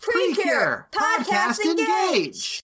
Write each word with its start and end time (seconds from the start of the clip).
Precure 0.00 0.88
Podcast 0.92 1.60
Engage. 1.64 2.60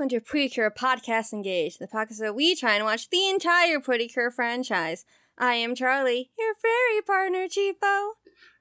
Welcome 0.00 0.18
to 0.18 0.24
Pretty 0.24 0.48
Cure 0.48 0.70
Podcast 0.70 1.34
Engage, 1.34 1.76
the 1.76 1.86
podcast 1.86 2.20
where 2.20 2.32
we 2.32 2.54
try 2.54 2.74
and 2.74 2.86
watch 2.86 3.10
the 3.10 3.28
entire 3.28 3.78
Pretty 3.78 4.08
Cure 4.08 4.30
franchise. 4.30 5.04
I 5.36 5.56
am 5.56 5.74
Charlie, 5.74 6.30
your 6.38 6.54
fairy 6.54 7.02
partner, 7.06 7.46
Cheapo. 7.46 8.12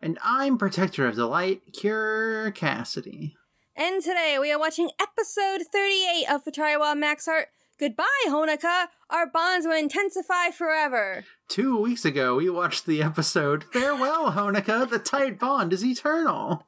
And 0.01 0.19
I'm 0.21 0.57
Protector 0.57 1.07
of 1.07 1.15
Delight, 1.15 1.61
Cure 1.71 2.51
Cassidy. 2.51 3.37
And 3.73 4.03
today 4.03 4.35
we 4.37 4.51
are 4.51 4.59
watching 4.59 4.89
episode 4.99 5.61
38 5.71 6.25
of 6.29 6.43
Futari 6.43 6.77
wa 6.77 6.93
Max 6.93 7.25
Heart. 7.25 7.47
Goodbye, 7.79 8.03
Honoka. 8.27 8.87
Our 9.09 9.25
bonds 9.25 9.65
will 9.65 9.79
intensify 9.79 10.49
forever. 10.49 11.23
Two 11.47 11.77
weeks 11.77 12.03
ago, 12.03 12.35
we 12.35 12.49
watched 12.49 12.85
the 12.85 13.01
episode 13.01 13.63
Farewell, 13.63 14.33
Honoka, 14.33 14.89
the 14.89 14.99
tight 14.99 15.39
bond 15.39 15.71
is 15.71 15.85
eternal. 15.85 16.67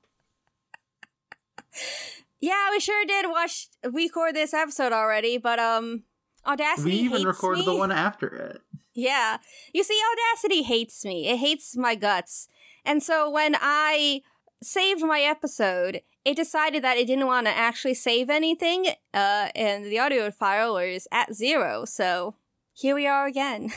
Yeah, 2.41 2.71
we 2.71 2.79
sure 2.79 3.05
did 3.05 3.27
watch 3.29 3.67
record 3.83 4.35
this 4.35 4.53
episode 4.53 4.91
already, 4.91 5.37
but 5.37 5.59
um 5.59 6.03
Audacity 6.45 6.89
We 6.89 6.95
even 6.97 7.23
recorded 7.23 7.59
me. 7.59 7.65
the 7.65 7.75
one 7.75 7.91
after 7.91 8.27
it. 8.27 8.61
Yeah. 8.95 9.37
You 9.73 9.83
see, 9.83 9.99
Audacity 10.11 10.63
hates 10.63 11.05
me. 11.05 11.27
It 11.27 11.37
hates 11.37 11.77
my 11.77 11.93
guts. 11.95 12.47
And 12.83 13.03
so 13.03 13.29
when 13.29 13.55
I 13.61 14.21
saved 14.63 15.01
my 15.03 15.21
episode, 15.21 16.01
it 16.25 16.35
decided 16.35 16.83
that 16.83 16.97
it 16.97 17.05
didn't 17.05 17.27
want 17.27 17.45
to 17.47 17.55
actually 17.55 17.93
save 17.93 18.29
anything, 18.29 18.87
uh, 19.13 19.49
and 19.55 19.85
the 19.85 19.99
audio 19.99 20.29
file 20.31 20.73
was 20.73 21.07
at 21.11 21.33
zero. 21.33 21.85
So 21.85 22.35
here 22.73 22.95
we 22.95 23.07
are 23.07 23.25
again. 23.27 23.71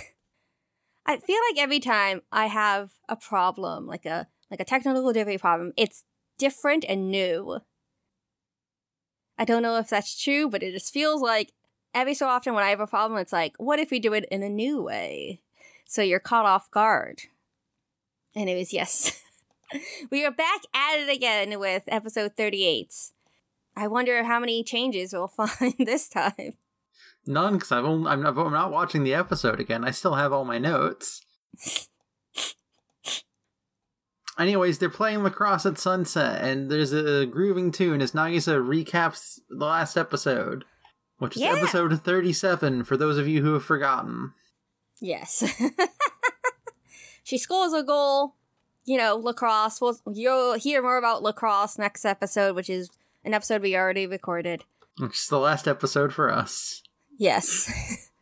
I 1.06 1.18
feel 1.18 1.38
like 1.50 1.62
every 1.62 1.80
time 1.80 2.22
I 2.32 2.46
have 2.46 2.92
a 3.08 3.16
problem, 3.16 3.86
like 3.86 4.06
a 4.06 4.26
like 4.50 4.60
a 4.60 4.64
technical 4.64 5.12
difficulty 5.12 5.38
problem, 5.38 5.72
it's 5.76 6.04
different 6.38 6.84
and 6.88 7.10
new. 7.10 7.60
I 9.38 9.44
don't 9.44 9.62
know 9.62 9.78
if 9.78 9.88
that's 9.88 10.20
true, 10.20 10.48
but 10.48 10.62
it 10.62 10.72
just 10.72 10.92
feels 10.92 11.20
like 11.20 11.52
every 11.94 12.14
so 12.14 12.26
often 12.26 12.54
when 12.54 12.64
I 12.64 12.70
have 12.70 12.80
a 12.80 12.86
problem, 12.86 13.18
it's 13.18 13.32
like, 13.32 13.54
what 13.58 13.78
if 13.78 13.90
we 13.90 13.98
do 13.98 14.12
it 14.12 14.26
in 14.30 14.42
a 14.42 14.48
new 14.48 14.82
way? 14.82 15.40
So 15.86 16.02
you're 16.02 16.20
caught 16.20 16.46
off 16.46 16.70
guard. 16.70 17.22
Anyways, 18.34 18.72
yes. 18.72 19.22
we 20.10 20.24
are 20.24 20.30
back 20.30 20.62
at 20.74 20.98
it 20.98 21.08
again 21.08 21.58
with 21.58 21.84
episode 21.88 22.32
38. 22.36 22.92
I 23.76 23.88
wonder 23.88 24.24
how 24.24 24.38
many 24.38 24.62
changes 24.62 25.12
we'll 25.12 25.28
find 25.28 25.74
this 25.78 26.08
time. 26.08 26.54
None, 27.26 27.54
because 27.54 27.72
I'm, 27.72 28.06
I'm, 28.06 28.22
not, 28.22 28.36
I'm 28.36 28.52
not 28.52 28.70
watching 28.70 29.02
the 29.02 29.14
episode 29.14 29.58
again. 29.58 29.84
I 29.84 29.90
still 29.90 30.14
have 30.14 30.32
all 30.32 30.44
my 30.44 30.58
notes. 30.58 31.22
Anyways, 34.38 34.78
they're 34.78 34.88
playing 34.90 35.22
lacrosse 35.22 35.64
at 35.66 35.78
sunset, 35.78 36.42
and 36.44 36.70
there's 36.70 36.92
a 36.92 37.24
grooving 37.26 37.70
tune 37.70 38.02
as 38.02 38.12
Nagisa 38.12 38.56
recaps 38.64 39.38
the 39.48 39.64
last 39.64 39.96
episode, 39.96 40.64
which 41.18 41.36
is 41.36 41.42
Yeah. 41.42 41.54
episode 41.56 42.00
37 42.02 42.82
for 42.84 42.96
those 42.96 43.16
of 43.16 43.28
you 43.28 43.42
who 43.42 43.52
have 43.54 43.64
forgotten. 43.64 44.32
Yes. 45.00 45.44
she 47.22 47.38
scores 47.38 47.72
a 47.72 47.82
goal. 47.82 48.34
You 48.86 48.98
know, 48.98 49.16
lacrosse. 49.16 49.80
We'll, 49.80 49.98
you'll 50.12 50.54
hear 50.54 50.82
more 50.82 50.98
about 50.98 51.22
lacrosse 51.22 51.78
next 51.78 52.04
episode, 52.04 52.54
which 52.54 52.68
is 52.68 52.90
an 53.24 53.32
episode 53.34 53.62
we 53.62 53.76
already 53.76 54.06
recorded. 54.06 54.64
Which 54.98 55.18
is 55.20 55.28
the 55.28 55.38
last 55.38 55.66
episode 55.66 56.12
for 56.12 56.30
us. 56.30 56.82
Yes. 57.16 57.70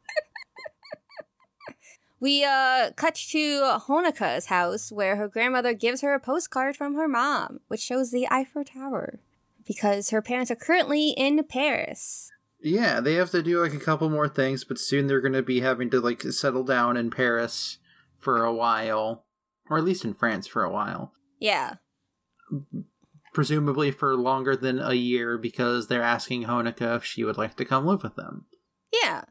we 2.22 2.44
uh 2.44 2.92
cut 2.94 3.16
to 3.16 3.62
Honoka's 3.88 4.46
house 4.46 4.92
where 4.92 5.16
her 5.16 5.26
grandmother 5.26 5.74
gives 5.74 6.02
her 6.02 6.14
a 6.14 6.20
postcard 6.20 6.76
from 6.76 6.94
her 6.94 7.08
mom, 7.08 7.58
which 7.66 7.80
shows 7.80 8.12
the 8.12 8.28
Eiffel 8.30 8.64
Tower. 8.64 9.18
Because 9.66 10.10
her 10.10 10.22
parents 10.22 10.50
are 10.50 10.56
currently 10.56 11.10
in 11.10 11.42
Paris. 11.44 12.30
Yeah, 12.62 13.00
they 13.00 13.14
have 13.14 13.30
to 13.30 13.42
do 13.42 13.60
like 13.60 13.74
a 13.74 13.80
couple 13.80 14.08
more 14.08 14.28
things, 14.28 14.62
but 14.62 14.78
soon 14.78 15.08
they're 15.08 15.20
going 15.20 15.32
to 15.32 15.42
be 15.42 15.60
having 15.60 15.90
to 15.90 16.00
like 16.00 16.22
settle 16.22 16.62
down 16.62 16.96
in 16.96 17.10
Paris 17.10 17.78
for 18.18 18.44
a 18.44 18.54
while, 18.54 19.24
or 19.68 19.78
at 19.78 19.84
least 19.84 20.04
in 20.04 20.14
France 20.14 20.46
for 20.46 20.62
a 20.62 20.70
while. 20.70 21.12
Yeah. 21.40 21.74
Presumably 23.34 23.90
for 23.90 24.14
longer 24.14 24.54
than 24.54 24.78
a 24.78 24.94
year 24.94 25.38
because 25.38 25.88
they're 25.88 26.02
asking 26.02 26.44
Honoka 26.44 26.96
if 26.96 27.04
she 27.04 27.24
would 27.24 27.38
like 27.38 27.56
to 27.56 27.64
come 27.64 27.84
live 27.84 28.04
with 28.04 28.14
them. 28.14 28.46
Yeah. 28.92 29.22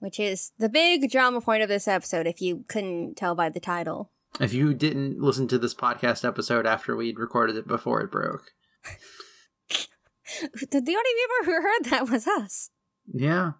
Which 0.00 0.18
is 0.18 0.52
the 0.58 0.68
big 0.68 1.10
drama 1.10 1.40
point 1.40 1.62
of 1.62 1.68
this 1.68 1.86
episode, 1.86 2.26
if 2.26 2.42
you 2.42 2.64
couldn't 2.68 3.16
tell 3.16 3.34
by 3.34 3.48
the 3.48 3.60
title. 3.60 4.10
If 4.40 4.52
you 4.52 4.74
didn't 4.74 5.20
listen 5.20 5.46
to 5.48 5.58
this 5.58 5.74
podcast 5.74 6.26
episode 6.26 6.66
after 6.66 6.96
we'd 6.96 7.18
recorded 7.18 7.56
it 7.56 7.68
before 7.68 8.00
it 8.00 8.10
broke. 8.10 8.52
The, 10.40 10.78
only 10.78 10.86
people 10.86 11.44
who 11.44 11.52
heard 11.52 11.84
that 11.86 12.08
was 12.08 12.26
us. 12.26 12.70
Yeah. 13.12 13.52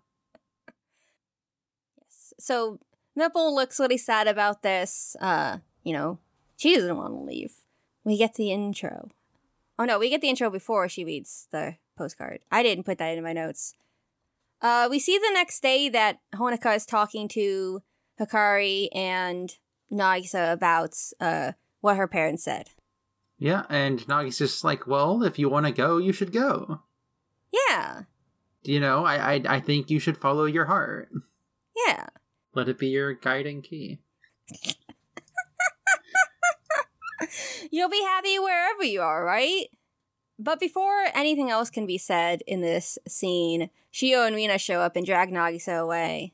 Yes. 2.01 2.33
So 2.39 2.79
Mipple 3.19 3.53
looks 3.55 3.81
really 3.81 3.99
sad 3.99 4.29
about 4.29 4.63
this. 4.63 5.17
Uh, 5.21 5.59
you 5.83 5.93
know, 5.93 6.19
she 6.57 6.75
doesn't 6.75 6.97
want 6.97 7.13
to 7.13 7.21
leave. 7.21 7.55
We 8.05 8.17
get 8.17 8.35
the 8.35 8.53
intro. 8.53 9.11
Oh 9.79 9.85
no, 9.85 9.99
we 9.99 10.11
get 10.11 10.21
the 10.21 10.29
intro 10.29 10.51
before 10.51 10.89
she 10.89 11.05
reads 11.05 11.49
the 11.51 11.77
postcard. 11.97 12.41
I 12.51 12.63
didn't 12.63 12.85
put 12.85 12.99
that 12.99 13.17
in 13.17 13.25
my 13.25 13.33
notes. 13.33 13.75
Uh, 14.63 14.89
we 14.91 14.99
see 14.99 15.19
the 15.19 15.31
next 15.33 15.63
day 15.63 15.89
that 15.89 16.19
Honoka 16.35 16.77
is 16.77 16.85
talking 16.87 17.29
to 17.29 17.81
Hikari 18.21 18.89
and 18.95 19.51
Nagisa 19.91 20.53
about 20.53 20.95
uh 21.21 21.53
what 21.81 21.97
her 21.97 22.07
parents 22.07 22.45
said. 22.45 22.69
Yeah, 23.39 23.65
and 23.71 24.07
Nagi's 24.07 24.37
just 24.39 24.63
like, 24.65 24.87
well, 24.87 25.23
if 25.23 25.39
you 25.39 25.49
want 25.49 25.65
to 25.67 25.73
go, 25.73 25.97
you 25.97 26.13
should 26.13 26.31
go. 26.33 26.83
Yeah, 27.69 28.03
You 28.63 28.81
know, 28.81 29.05
I, 29.07 29.35
I 29.35 29.43
I 29.49 29.61
think 29.61 29.89
you 29.91 29.99
should 29.99 30.19
follow 30.19 30.45
your 30.45 30.67
heart. 30.67 31.09
yeah. 31.87 32.07
Let 32.55 32.69
it 32.69 32.79
be 32.79 32.89
your 32.89 33.15
guiding 33.15 33.63
key. 33.63 34.01
You'll 37.71 37.89
be 37.89 38.03
happy 38.03 38.39
wherever 38.39 38.83
you 38.85 39.01
are, 39.03 39.25
right? 39.25 39.67
But 40.43 40.59
before 40.59 41.09
anything 41.15 41.51
else 41.51 41.69
can 41.69 41.85
be 41.85 41.99
said 41.99 42.43
in 42.47 42.63
this 42.63 42.99
scene, 43.07 43.69
Shiho 43.93 44.27
and 44.27 44.35
Rina 44.35 44.57
show 44.57 44.81
up 44.81 44.97
and 44.97 45.05
drag 45.05 45.31
Nagisa 45.31 45.79
away. 45.79 46.33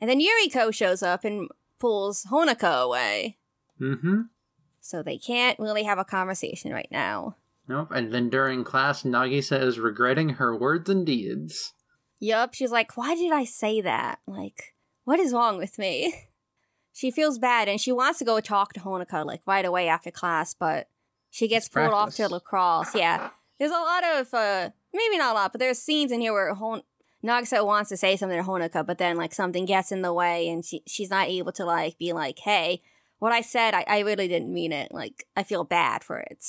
And 0.00 0.10
then 0.10 0.20
Yuriko 0.20 0.74
shows 0.74 1.00
up 1.00 1.24
and 1.24 1.48
pulls 1.78 2.24
Honoka 2.24 2.82
away. 2.82 3.38
Mm-hmm. 3.80 4.22
So 4.80 5.04
they 5.04 5.16
can't 5.16 5.56
really 5.60 5.84
have 5.84 5.98
a 5.98 6.04
conversation 6.04 6.72
right 6.72 6.88
now. 6.90 7.36
Nope. 7.68 7.92
And 7.92 8.12
then 8.12 8.30
during 8.30 8.64
class, 8.64 9.04
Nagisa 9.04 9.62
is 9.62 9.78
regretting 9.78 10.30
her 10.30 10.56
words 10.56 10.90
and 10.90 11.06
deeds. 11.06 11.72
Yup, 12.18 12.52
she's 12.52 12.72
like, 12.72 12.96
why 12.96 13.14
did 13.14 13.32
I 13.32 13.44
say 13.44 13.80
that? 13.80 14.18
Like, 14.26 14.74
what 15.04 15.20
is 15.20 15.32
wrong 15.32 15.56
with 15.56 15.78
me? 15.78 16.12
She 16.92 17.12
feels 17.12 17.38
bad 17.38 17.66
and 17.68 17.80
she 17.80 17.92
wants 17.92 18.18
to 18.18 18.26
go 18.26 18.40
talk 18.40 18.74
to 18.74 18.80
Honoka 18.80 19.24
like 19.24 19.40
right 19.46 19.64
away 19.64 19.88
after 19.88 20.10
class, 20.10 20.52
but 20.52 20.88
she 21.30 21.48
gets 21.48 21.66
It's 21.66 21.74
pulled 21.74 21.92
off 21.92 22.14
to 22.16 22.28
lacrosse. 22.28 22.94
Yeah. 22.94 23.30
There's 23.58 23.70
a 23.70 23.74
lot 23.74 24.04
of 24.04 24.34
uh 24.34 24.70
maybe 24.92 25.18
not 25.18 25.32
a 25.32 25.34
lot, 25.34 25.52
but 25.52 25.58
there's 25.58 25.78
scenes 25.78 26.12
in 26.12 26.20
here 26.20 26.32
where 26.32 26.54
Hon- 26.54 26.82
Nagisa 27.24 27.64
wants 27.64 27.90
to 27.90 27.96
say 27.96 28.16
something 28.16 28.42
to 28.42 28.48
Honoka, 28.48 28.86
but 28.86 28.98
then 28.98 29.16
like 29.16 29.34
something 29.34 29.64
gets 29.66 29.92
in 29.92 30.02
the 30.02 30.12
way 30.12 30.48
and 30.48 30.64
she 30.64 30.82
she's 30.86 31.10
not 31.10 31.28
able 31.28 31.52
to 31.52 31.64
like 31.64 31.98
be 31.98 32.12
like, 32.12 32.38
hey, 32.40 32.82
what 33.20 33.32
I 33.32 33.42
said, 33.42 33.74
I, 33.74 33.84
I 33.86 33.98
really 34.00 34.26
didn't 34.26 34.52
mean 34.52 34.72
it. 34.72 34.92
Like, 34.92 35.26
I 35.36 35.44
feel 35.44 35.62
bad 35.62 36.02
for 36.02 36.18
it. 36.18 36.44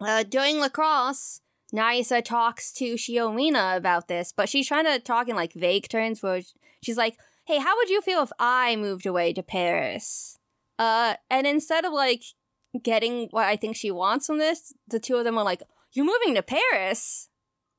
Uh, 0.00 0.24
during 0.24 0.58
lacrosse, 0.58 1.40
Nagisa 1.72 2.22
talks 2.22 2.72
to 2.72 2.94
Shiomina 2.94 3.76
about 3.76 4.08
this, 4.08 4.32
but 4.36 4.48
she's 4.48 4.66
trying 4.66 4.84
to 4.84 4.98
talk 4.98 5.28
in 5.28 5.36
like 5.36 5.54
vague 5.54 5.88
terms 5.88 6.22
where 6.22 6.42
she's 6.82 6.96
like, 6.98 7.16
hey, 7.46 7.58
how 7.58 7.76
would 7.76 7.88
you 7.88 8.02
feel 8.02 8.22
if 8.22 8.32
I 8.38 8.76
moved 8.76 9.06
away 9.06 9.32
to 9.32 9.42
Paris? 9.42 10.38
Uh, 10.78 11.14
and 11.30 11.46
instead 11.46 11.84
of 11.84 11.92
like 11.92 12.24
getting 12.82 13.28
what 13.30 13.46
I 13.46 13.56
think 13.56 13.76
she 13.76 13.90
wants 13.90 14.26
from 14.26 14.38
this, 14.38 14.72
the 14.88 15.00
two 15.00 15.16
of 15.16 15.24
them 15.24 15.38
are 15.38 15.44
like, 15.44 15.62
you're 15.92 16.06
moving 16.06 16.34
to 16.34 16.42
Paris? 16.42 17.28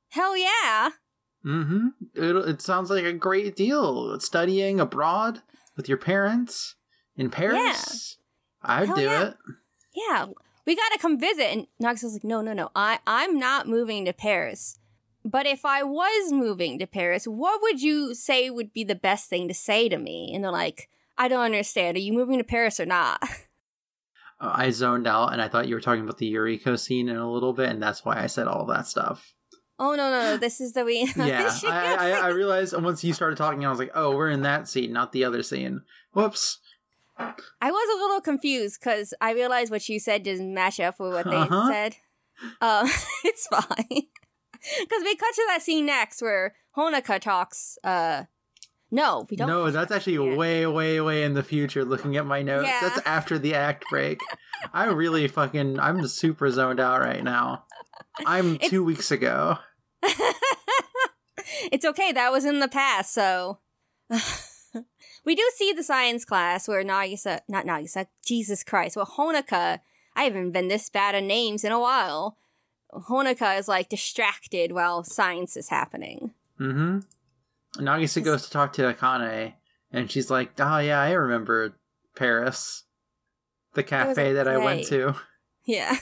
Hell 0.09 0.37
yeah. 0.37 0.89
Mm-hmm. 1.45 1.87
It, 2.13 2.35
it 2.49 2.61
sounds 2.61 2.89
like 2.89 3.03
a 3.03 3.13
great 3.13 3.55
deal. 3.55 4.19
Studying 4.19 4.79
abroad 4.79 5.41
with 5.75 5.89
your 5.89 5.97
parents 5.97 6.75
in 7.15 7.29
Paris. 7.29 8.17
yeah. 8.63 8.75
I'd 8.75 8.87
Hell 8.87 8.95
do 8.95 9.01
yeah. 9.01 9.23
it. 9.23 9.37
Yeah, 9.95 10.25
we 10.65 10.75
gotta 10.75 10.99
come 10.99 11.19
visit. 11.19 11.45
And 11.45 11.67
Nagisa's 11.81 12.13
like, 12.13 12.23
no, 12.23 12.41
no, 12.41 12.53
no. 12.53 12.69
I, 12.75 12.99
I'm 13.05 13.37
not 13.37 13.67
moving 13.67 14.05
to 14.05 14.13
Paris. 14.13 14.79
But 15.25 15.45
if 15.45 15.65
I 15.65 15.83
was 15.83 16.31
moving 16.31 16.79
to 16.79 16.87
Paris, 16.87 17.25
what 17.25 17.61
would 17.61 17.81
you 17.81 18.13
say 18.13 18.49
would 18.49 18.73
be 18.73 18.83
the 18.83 18.95
best 18.95 19.29
thing 19.29 19.47
to 19.47 19.53
say 19.53 19.87
to 19.87 19.97
me? 19.97 20.31
And 20.33 20.43
they're 20.43 20.51
like, 20.51 20.89
I 21.17 21.27
don't 21.27 21.45
understand. 21.45 21.95
Are 21.95 22.01
you 22.01 22.13
moving 22.13 22.39
to 22.39 22.43
Paris 22.43 22.79
or 22.79 22.85
not? 22.85 23.21
Uh, 24.43 24.51
I 24.53 24.69
zoned 24.71 25.07
out 25.07 25.31
and 25.31 25.41
I 25.41 25.47
thought 25.47 25.67
you 25.67 25.75
were 25.75 25.81
talking 25.81 26.03
about 26.03 26.17
the 26.17 26.31
Yuriko 26.33 26.77
scene 26.77 27.07
in 27.07 27.15
a 27.15 27.31
little 27.31 27.53
bit, 27.53 27.69
and 27.69 27.81
that's 27.81 28.03
why 28.03 28.21
I 28.21 28.27
said 28.27 28.47
all 28.47 28.65
that 28.65 28.87
stuff. 28.87 29.33
Oh 29.79 29.91
no, 29.95 30.11
no, 30.11 30.19
no! 30.31 30.37
This 30.37 30.59
is 30.61 30.73
the 30.73 30.83
we. 30.85 31.09
yeah, 31.15 31.51
I, 31.65 31.95
I, 31.99 32.09
I 32.11 32.27
realized 32.29 32.79
once 32.79 33.03
you 33.03 33.13
started 33.13 33.37
talking, 33.37 33.65
I 33.65 33.69
was 33.69 33.79
like, 33.79 33.91
oh, 33.95 34.15
we're 34.15 34.29
in 34.29 34.41
that 34.43 34.67
scene, 34.67 34.91
not 34.93 35.11
the 35.13 35.23
other 35.23 35.41
scene. 35.43 35.81
Whoops. 36.13 36.59
I 37.17 37.71
was 37.71 37.95
a 37.95 38.01
little 38.03 38.21
confused 38.21 38.79
because 38.79 39.13
I 39.21 39.33
realized 39.33 39.71
what 39.71 39.87
you 39.87 39.99
said 39.99 40.23
didn't 40.23 40.53
match 40.53 40.79
up 40.79 40.99
with 40.99 41.13
what 41.13 41.25
they 41.25 41.35
Uh-huh. 41.35 41.69
said. 41.69 41.95
Um, 42.59 42.87
it's 43.23 43.47
fine 43.47 43.85
because 43.89 45.03
we 45.03 45.15
cut 45.15 45.33
to 45.35 45.43
that 45.49 45.61
scene 45.61 45.85
next 45.85 46.21
where 46.21 46.55
Honoka 46.77 47.19
talks. 47.21 47.77
Uh, 47.83 48.23
no, 48.93 49.25
we 49.29 49.35
don't. 49.35 49.47
No, 49.47 49.69
that's 49.71 49.91
actually 49.91 50.19
way, 50.19 50.65
way, 50.67 51.01
way 51.01 51.23
in 51.23 51.33
the 51.33 51.43
future. 51.43 51.83
Looking 51.83 52.15
at 52.15 52.25
my 52.25 52.41
notes, 52.41 52.67
Yeah. 52.67 52.79
that's 52.81 53.05
after 53.07 53.37
the 53.39 53.55
act 53.55 53.85
break. 53.89 54.19
I'm 54.73 54.95
really 54.95 55.27
fucking, 55.27 55.79
I'm 55.79 56.07
super 56.07 56.49
zoned 56.51 56.79
out 56.79 57.01
right 57.01 57.23
now. 57.23 57.65
I'm 58.25 58.55
It's- 58.55 58.69
two 58.69 58.83
weeks 58.83 59.11
ago. 59.11 59.57
it's 61.71 61.85
okay. 61.85 62.11
That 62.11 62.31
was 62.31 62.45
in 62.45 62.59
the 62.59 62.67
past, 62.67 63.13
so 63.13 63.59
we 65.25 65.35
do 65.35 65.49
see 65.55 65.73
the 65.73 65.83
science 65.83 66.25
class 66.25 66.67
where 66.67 66.83
Nagisa, 66.83 67.39
not 67.47 67.65
Nagisa, 67.65 68.07
Jesus 68.25 68.63
Christ, 68.63 68.95
well 68.95 69.05
Honoka. 69.17 69.79
I 70.15 70.23
haven't 70.25 70.51
been 70.51 70.67
this 70.67 70.89
bad 70.89 71.15
at 71.15 71.23
names 71.23 71.63
in 71.63 71.71
a 71.71 71.79
while. 71.79 72.37
Honoka 72.93 73.57
is 73.57 73.67
like 73.67 73.89
distracted 73.89 74.71
while 74.71 75.03
science 75.03 75.57
is 75.57 75.69
happening. 75.69 76.31
Mm-hmm. 76.59 76.99
Nagisa 77.77 78.23
goes 78.23 78.43
to 78.45 78.51
talk 78.51 78.73
to 78.73 78.93
Akane, 78.93 79.53
and 79.91 80.09
she's 80.11 80.29
like, 80.29 80.51
"Oh 80.59 80.77
yeah, 80.79 81.01
I 81.01 81.11
remember 81.11 81.75
Paris, 82.15 82.83
the 83.73 83.83
cafe 83.83 84.33
that 84.33 84.47
I 84.47 84.57
went 84.57 84.85
to. 84.87 85.15
Yeah, 85.65 85.95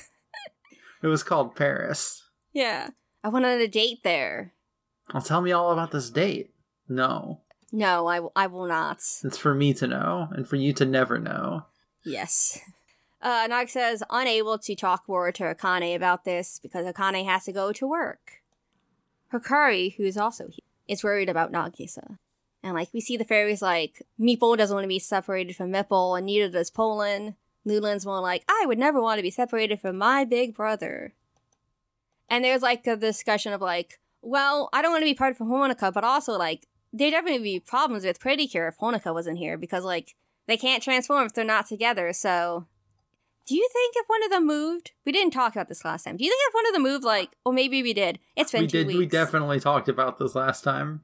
It 1.04 1.08
was 1.08 1.24
called 1.24 1.56
Paris. 1.56 2.24
yeah. 2.54 2.90
I 3.24 3.30
went 3.30 3.46
on 3.46 3.60
a 3.62 3.68
date 3.68 4.00
there. 4.04 4.54
Well, 5.14 5.22
tell 5.22 5.42
me 5.42 5.52
all 5.52 5.72
about 5.72 5.92
this 5.92 6.10
date. 6.10 6.50
No, 6.90 7.42
No, 7.72 8.08
I, 8.08 8.16
w- 8.16 8.32
I 8.36 8.48
will 8.48 8.66
not. 8.66 8.98
it's 9.24 9.38
for 9.38 9.54
me 9.54 9.76
to 9.76 9.86
know, 9.86 10.28
and 10.32 10.48
for 10.48 10.56
you 10.56 10.74
to 10.74 10.86
never 10.86 11.20
know. 11.20 11.66
Yes. 12.04 12.60
Uh, 13.24 13.48
Nagisa 13.48 13.94
is 13.94 14.04
unable 14.10 14.58
to 14.58 14.76
talk 14.76 15.04
more 15.08 15.32
to 15.32 15.44
Akane 15.44 15.96
about 15.96 16.26
this 16.26 16.58
because 16.60 16.88
Akane 16.92 17.24
has 17.24 17.44
to 17.46 17.52
go 17.52 17.72
to 17.72 17.86
work. 17.86 18.42
Hikari, 19.32 19.96
who 19.96 20.04
is 20.06 20.18
also 20.18 20.46
here, 20.48 20.66
is 20.92 21.04
worried 21.04 21.30
about 21.30 21.54
Nagisa. 21.54 22.18
And 22.62 22.74
like 22.76 22.90
we 22.94 23.02
see 23.02 23.18
the 23.18 23.24
fairies 23.24 23.62
like 23.62 24.04
Mepple 24.20 24.58
doesn't 24.58 24.76
want 24.76 24.84
to 24.84 24.90
be 24.90 25.00
separated 25.00 25.56
from 25.56 25.72
Mipple, 25.72 26.18
and 26.18 26.26
neither 26.26 26.50
does 26.50 26.70
Porun. 26.70 27.36
Lulun's 27.66 28.06
more 28.06 28.20
like, 28.20 28.44
I 28.50 28.66
would 28.68 28.78
never 28.78 29.02
want 29.02 29.20
to 29.20 29.24
be 29.24 29.32
separated 29.32 29.80
from 29.80 29.98
my 29.98 30.26
big 30.26 30.54
brother. 30.54 31.14
And 32.28 32.44
there's 32.44 32.62
like 32.62 32.86
a 32.88 32.96
discussion 32.96 33.54
of 33.54 33.62
like, 33.62 34.00
well, 34.22 34.70
I 34.74 34.82
don't 34.82 34.92
want 34.92 35.02
to 35.02 35.10
be 35.10 35.14
part 35.14 35.40
of 35.40 35.48
Honoka, 35.48 35.94
but 35.94 36.04
also 36.04 36.34
like 36.34 36.68
there'd 36.92 37.14
definitely 37.14 37.44
be 37.44 37.60
problems 37.60 38.04
with 38.04 38.20
Pretty 38.20 38.48
Cure 38.48 38.68
if 38.68 38.78
Honoka 38.78 39.14
wasn't 39.14 39.38
here 39.38 39.58
because 39.58 39.84
like 39.84 40.16
they 40.48 40.58
can't 40.58 40.84
transform 40.84 41.26
if 41.26 41.34
they're 41.34 41.46
not 41.46 41.68
together. 41.68 42.12
So, 42.14 42.68
do 43.52 43.58
you 43.58 43.70
think 43.74 43.94
if 43.98 44.06
one 44.08 44.24
of 44.24 44.30
them 44.32 44.48
moved? 44.48 44.92
We 45.06 45.12
didn't 45.12 45.34
talk 45.34 45.54
about 45.54 45.68
this 45.68 45.84
last 45.84 46.04
time. 46.04 46.18
Do 46.18 46.24
you 46.24 46.32
think 46.32 46.42
if 46.48 46.54
one 46.54 46.68
of 46.68 46.74
them 46.74 46.84
moved, 46.84 47.04
like, 47.04 47.30
or 47.46 47.52
maybe 47.54 47.84
we 47.84 47.94
did? 47.94 48.20
It's 48.36 48.52
been 48.52 48.62
we 48.62 48.68
two 48.68 48.78
did. 48.80 48.88
weeks. 48.88 48.98
We 49.00 49.06
definitely 49.06 49.60
talked 49.60 49.90
about 49.90 50.18
this 50.18 50.36
last 50.36 50.64
time. 50.64 51.02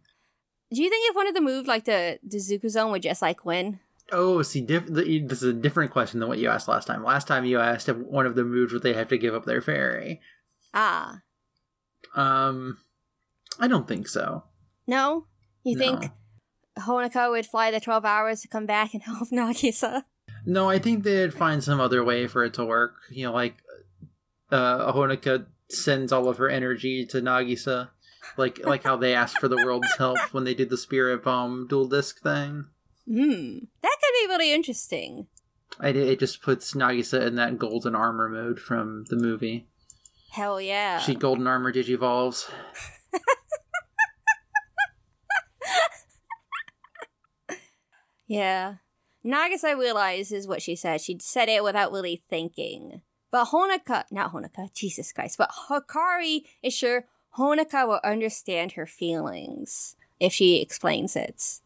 Do 0.74 0.82
you 0.82 0.90
think 0.90 1.10
if 1.10 1.16
one 1.16 1.28
of 1.28 1.34
them 1.34 1.44
moved, 1.46 1.68
like 1.68 1.86
the 1.86 2.20
the 2.24 2.38
Zuku 2.38 2.70
Zone 2.70 2.92
would 2.92 3.02
just 3.04 3.22
like 3.22 3.46
win? 3.46 3.80
Oh, 4.12 4.42
see, 4.42 4.62
diff- 4.62 4.88
the, 4.88 5.20
this 5.20 5.44
is 5.44 5.50
a 5.50 5.54
different 5.54 5.92
question 5.92 6.20
than 6.22 6.30
what 6.30 6.40
you 6.40 6.48
asked 6.50 6.68
last 6.70 6.88
time. 6.88 7.04
Last 7.04 7.28
time 7.28 7.44
you 7.44 7.60
asked 7.60 7.90
if 7.90 7.98
one 7.98 8.26
of 8.26 8.36
them 8.36 8.50
moved, 8.52 8.72
would 8.72 8.84
they 8.84 8.94
have 8.94 9.10
to 9.10 9.18
give 9.18 9.36
up 9.36 9.44
their 9.46 9.62
fairy? 9.62 10.22
Ah, 10.74 11.20
Um, 12.16 12.78
I 13.60 13.68
don't 13.68 13.88
think 13.88 14.08
so. 14.08 14.44
no. 14.88 15.26
You 15.64 15.76
No. 15.76 15.80
think 16.00 16.12
Honoka 16.80 17.30
would 17.30 17.46
fly 17.46 17.72
the 17.72 17.80
twelve 17.82 18.06
hours 18.06 18.42
to 18.42 18.48
come 18.48 18.66
back 18.66 18.94
and 18.94 19.04
help 19.10 19.30
Nagisa? 19.30 20.04
No, 20.48 20.70
I 20.70 20.80
think 20.80 21.04
they'd 21.04 21.34
find 21.34 21.62
some 21.62 21.82
other 21.82 22.04
way 22.04 22.26
for 22.26 22.46
it 22.46 22.54
to 22.54 22.66
work. 22.66 22.96
You 23.12 23.26
know, 23.28 23.34
like 23.34 23.58
uh 24.50 24.92
Honoka 24.94 25.46
sends 25.70 26.14
all 26.14 26.30
of 26.30 26.38
her 26.38 26.50
energy 26.50 27.06
to 27.08 27.22
Nagisa. 27.22 27.90
Like 28.38 28.66
like 28.66 28.84
how 28.84 28.96
they 28.96 29.14
asked 29.14 29.40
for 29.40 29.50
the 29.50 29.58
world's 29.58 29.94
help 29.98 30.18
when 30.34 30.46
they 30.46 30.54
did 30.54 30.70
the 30.70 30.78
spirit 30.78 31.24
bomb 31.24 31.68
dual 31.68 31.88
disc 31.88 32.22
thing. 32.22 32.66
Hmm, 33.06 33.60
that 33.82 33.98
could 34.02 34.22
be 34.22 34.28
really 34.28 34.54
interesting. 34.54 35.28
I 35.80 35.90
it 35.90 36.20
just 36.20 36.42
puts 36.42 36.74
Nagisa 36.74 37.28
in 37.28 37.36
that 37.36 37.58
golden 37.60 37.94
armor 37.94 38.30
mode 38.30 38.60
from 38.60 39.04
the 39.10 39.18
movie. 39.18 39.68
Hell 40.32 40.62
yeah! 40.62 41.00
She 41.00 41.14
golden 41.14 41.46
armor 41.46 41.74
digivolves. 41.74 42.50
Yeah. 48.28 48.76
Nagisa 49.28 49.78
realizes 49.78 50.48
what 50.48 50.62
she 50.62 50.76
said. 50.76 51.02
She 51.02 51.18
said 51.20 51.50
it 51.50 51.64
without 51.64 51.92
really 51.92 52.24
thinking. 52.30 53.02
But 53.30 53.48
Honoka, 53.48 54.06
not 54.10 54.32
Honoka, 54.32 54.74
Jesus 54.74 55.12
Christ, 55.12 55.38
but 55.38 55.52
Hikari 55.70 56.44
is 56.64 56.74
sure 56.74 57.06
Honoka 57.38 57.86
will 57.86 58.00
understand 58.04 58.74
her 58.74 58.86
feelings 58.86 59.98
if 60.20 60.32
she 60.32 60.62
explains 60.62 61.16
it. 61.16 61.60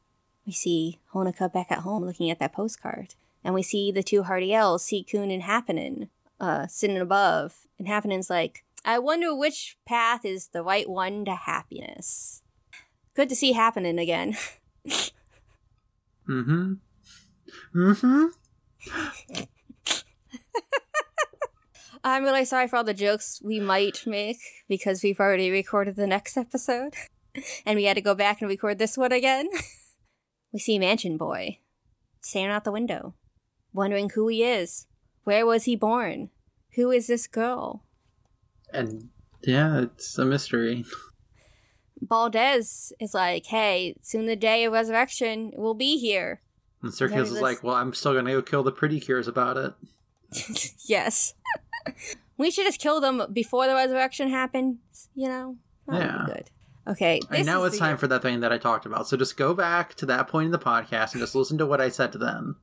We 0.45 0.53
see 0.53 0.99
Honoka 1.13 1.53
back 1.53 1.71
at 1.71 1.79
home 1.79 2.03
looking 2.03 2.31
at 2.31 2.39
that 2.39 2.53
postcard. 2.53 3.13
And 3.43 3.53
we 3.53 3.63
see 3.63 3.91
the 3.91 4.03
two 4.03 4.23
Hardy 4.23 4.53
Elves, 4.53 4.83
Seekun 4.83 5.33
and 5.33 5.43
Happenin, 5.43 6.09
uh, 6.39 6.67
sitting 6.67 6.97
above. 6.97 7.67
And 7.77 7.87
Happenin's 7.87 8.29
like, 8.29 8.63
I 8.83 8.97
wonder 8.97 9.35
which 9.35 9.77
path 9.85 10.25
is 10.25 10.47
the 10.47 10.63
right 10.63 10.89
one 10.89 11.25
to 11.25 11.35
happiness. 11.35 12.41
Good 13.13 13.29
to 13.29 13.35
see 13.35 13.53
Happenin 13.53 14.01
again. 14.01 14.35
Mm-hmm. 16.29 16.73
Mm-hmm. 17.75 18.25
I'm 22.03 22.23
really 22.23 22.45
sorry 22.45 22.67
for 22.67 22.77
all 22.77 22.83
the 22.83 22.95
jokes 22.95 23.39
we 23.43 23.59
might 23.59 24.07
make 24.07 24.37
because 24.67 25.03
we've 25.03 25.19
already 25.19 25.51
recorded 25.51 25.95
the 25.95 26.07
next 26.07 26.35
episode 26.35 26.95
and 27.65 27.75
we 27.75 27.83
had 27.83 27.95
to 27.95 28.01
go 28.01 28.15
back 28.15 28.41
and 28.41 28.49
record 28.49 28.79
this 28.79 28.97
one 28.97 29.11
again. 29.11 29.49
we 30.51 30.59
see 30.59 30.79
Mansion 30.79 31.17
Boy 31.17 31.59
staring 32.19 32.51
out 32.51 32.63
the 32.63 32.71
window, 32.71 33.13
wondering 33.73 34.09
who 34.09 34.27
he 34.27 34.43
is. 34.43 34.87
Where 35.23 35.45
was 35.45 35.65
he 35.65 35.75
born? 35.75 36.29
Who 36.75 36.89
is 36.89 37.07
this 37.07 37.27
girl? 37.27 37.83
And 38.73 39.09
yeah, 39.41 39.81
it's 39.81 40.17
a 40.17 40.25
mystery. 40.25 40.85
Baldes 42.01 42.93
is 42.99 43.13
like, 43.13 43.45
hey, 43.45 43.95
soon 44.01 44.25
the 44.25 44.35
day 44.35 44.63
of 44.63 44.73
resurrection 44.73 45.51
will 45.55 45.75
be 45.75 45.97
here. 45.97 46.41
And 46.81 46.93
Circus 46.93 47.29
is 47.29 47.41
like, 47.41 47.63
well, 47.63 47.75
I'm 47.75 47.93
still 47.93 48.13
gonna 48.13 48.31
go 48.31 48.41
kill 48.41 48.63
the 48.63 48.71
pretty 48.71 48.99
cures 48.99 49.27
about 49.27 49.57
it. 49.57 49.73
yes. 50.87 51.33
we 52.37 52.51
should 52.51 52.65
just 52.65 52.79
kill 52.79 52.99
them 53.01 53.23
before 53.31 53.67
the 53.67 53.75
resurrection 53.75 54.29
happens, 54.29 55.09
you 55.13 55.27
know? 55.27 55.57
That 55.87 56.01
Yeah. 56.01 56.25
good. 56.25 56.49
Okay. 56.87 57.19
And 57.29 57.45
now 57.45 57.63
it's 57.63 57.77
time 57.77 57.97
for 57.97 58.07
that 58.07 58.23
thing 58.23 58.39
that 58.39 58.51
I 58.51 58.57
talked 58.57 58.85
about. 58.87 59.07
So 59.07 59.15
just 59.15 59.37
go 59.37 59.53
back 59.53 59.93
to 59.95 60.05
that 60.07 60.27
point 60.27 60.47
in 60.47 60.51
the 60.51 60.59
podcast 60.59 61.13
and 61.13 61.21
just 61.21 61.35
listen 61.35 61.57
to 61.59 61.65
what 61.65 61.79
I 61.79 61.89
said 61.89 62.11
to 62.13 62.17
them. 62.17 62.57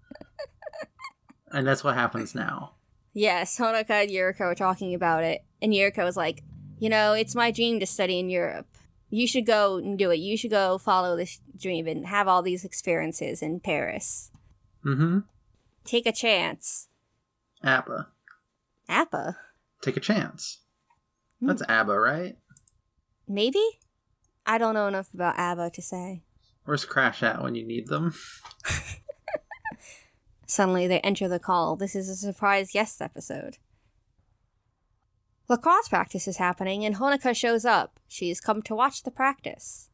and 1.52 1.66
that's 1.66 1.84
what 1.84 1.94
happens 1.94 2.34
now. 2.34 2.72
Yes, 3.14 3.56
Honoka 3.58 3.90
and 3.90 4.10
Yuriko 4.10 4.40
are 4.42 4.54
talking 4.54 4.94
about 4.94 5.25
it, 5.25 5.42
and 5.62 5.72
Yuriko 5.72 6.06
is 6.06 6.16
like, 6.16 6.42
"You 6.78 6.88
know, 6.88 7.14
it's 7.14 7.34
my 7.34 7.50
dream 7.50 7.80
to 7.80 7.87
study 7.87 8.18
in 8.18 8.28
Europe. 8.28 8.66
You 9.10 9.26
should 9.26 9.46
go 9.46 9.76
and 9.76 9.98
do 9.98 10.10
it. 10.10 10.16
You 10.16 10.36
should 10.36 10.50
go 10.50 10.78
follow 10.78 11.16
this 11.16 11.40
dream 11.58 11.86
and 11.86 12.06
have 12.06 12.28
all 12.28 12.42
these 12.42 12.64
experiences 12.64 13.42
in 13.42 13.60
Paris. 13.60 14.30
Mm-hmm. 14.84 15.20
Take 15.84 16.06
a 16.06 16.12
chance." 16.12 16.88
Appa. 17.62 18.08
Appa. 18.88 19.36
Take 19.82 19.96
a 19.96 20.00
chance. 20.00 20.60
That's 21.40 21.62
ABBA, 21.68 21.98
right? 21.98 22.36
Maybe? 23.28 23.62
I 24.46 24.58
don't 24.58 24.74
know 24.74 24.88
enough 24.88 25.12
about 25.14 25.38
ABBA 25.38 25.70
to 25.74 25.82
say. 25.82 26.22
Where's 26.64 26.84
Crash 26.84 27.22
at 27.22 27.42
when 27.42 27.54
you 27.54 27.66
need 27.66 27.88
them? 27.88 28.14
Suddenly 30.46 30.86
they 30.86 31.00
enter 31.00 31.28
the 31.28 31.38
call. 31.38 31.76
This 31.76 31.94
is 31.94 32.08
a 32.08 32.16
surprise 32.16 32.70
guest 32.72 33.00
episode. 33.00 33.58
Lacrosse 35.48 35.88
practice 35.88 36.28
is 36.28 36.36
happening 36.36 36.84
and 36.84 36.96
Honoka 36.96 37.34
shows 37.34 37.64
up. 37.64 37.98
She's 38.06 38.40
come 38.40 38.60
to 38.62 38.74
watch 38.74 39.02
the 39.02 39.10
practice. 39.10 39.88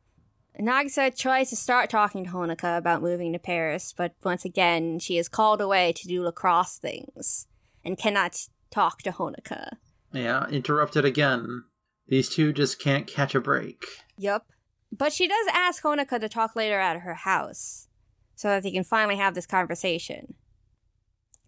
Nagisa 0.61 1.17
tries 1.17 1.51
to 1.51 1.57
start 1.57 1.91
talking 1.91 2.25
to 2.25 2.31
Honoka 2.31 2.77
about 2.77 3.03
moving 3.03 3.33
to 3.33 3.39
Paris, 3.39 3.93
but 3.97 4.15
once 4.23 4.45
again, 4.45 4.99
she 4.99 5.19
is 5.19 5.29
called 5.29 5.61
away 5.61 5.93
to 5.93 6.09
do 6.09 6.23
lacrosse 6.23 6.79
things 6.79 7.47
and 7.85 7.99
cannot 7.99 8.49
talk 8.71 9.03
to 9.03 9.13
Honoka. 9.13 9.77
Yeah, 10.13 10.49
interrupted 10.49 11.05
again. 11.05 11.65
These 12.07 12.29
two 12.29 12.53
just 12.53 12.81
can't 12.81 13.07
catch 13.07 13.35
a 13.35 13.41
break. 13.41 13.85
Yup. 14.17 14.47
But 14.93 15.13
she 15.13 15.27
does 15.27 15.47
ask 15.53 15.83
Honoka 15.83 16.21
to 16.21 16.29
talk 16.29 16.55
later 16.55 16.79
at 16.79 17.01
her 17.01 17.15
house 17.15 17.89
so 18.37 18.49
that 18.49 18.63
they 18.63 18.71
can 18.71 18.85
finally 18.85 19.17
have 19.17 19.35
this 19.35 19.47
conversation. 19.47 20.35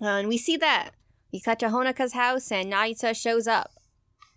Uh, 0.01 0.07
and 0.07 0.29
we 0.29 0.39
see 0.39 0.57
that. 0.57 0.91
We 1.33 1.41
cut 1.41 1.59
to 1.61 1.69
Honoka's 1.69 2.13
house 2.13 2.51
and 2.51 2.73
Nagisa 2.73 3.15
shows 3.15 3.47
up. 3.47 3.76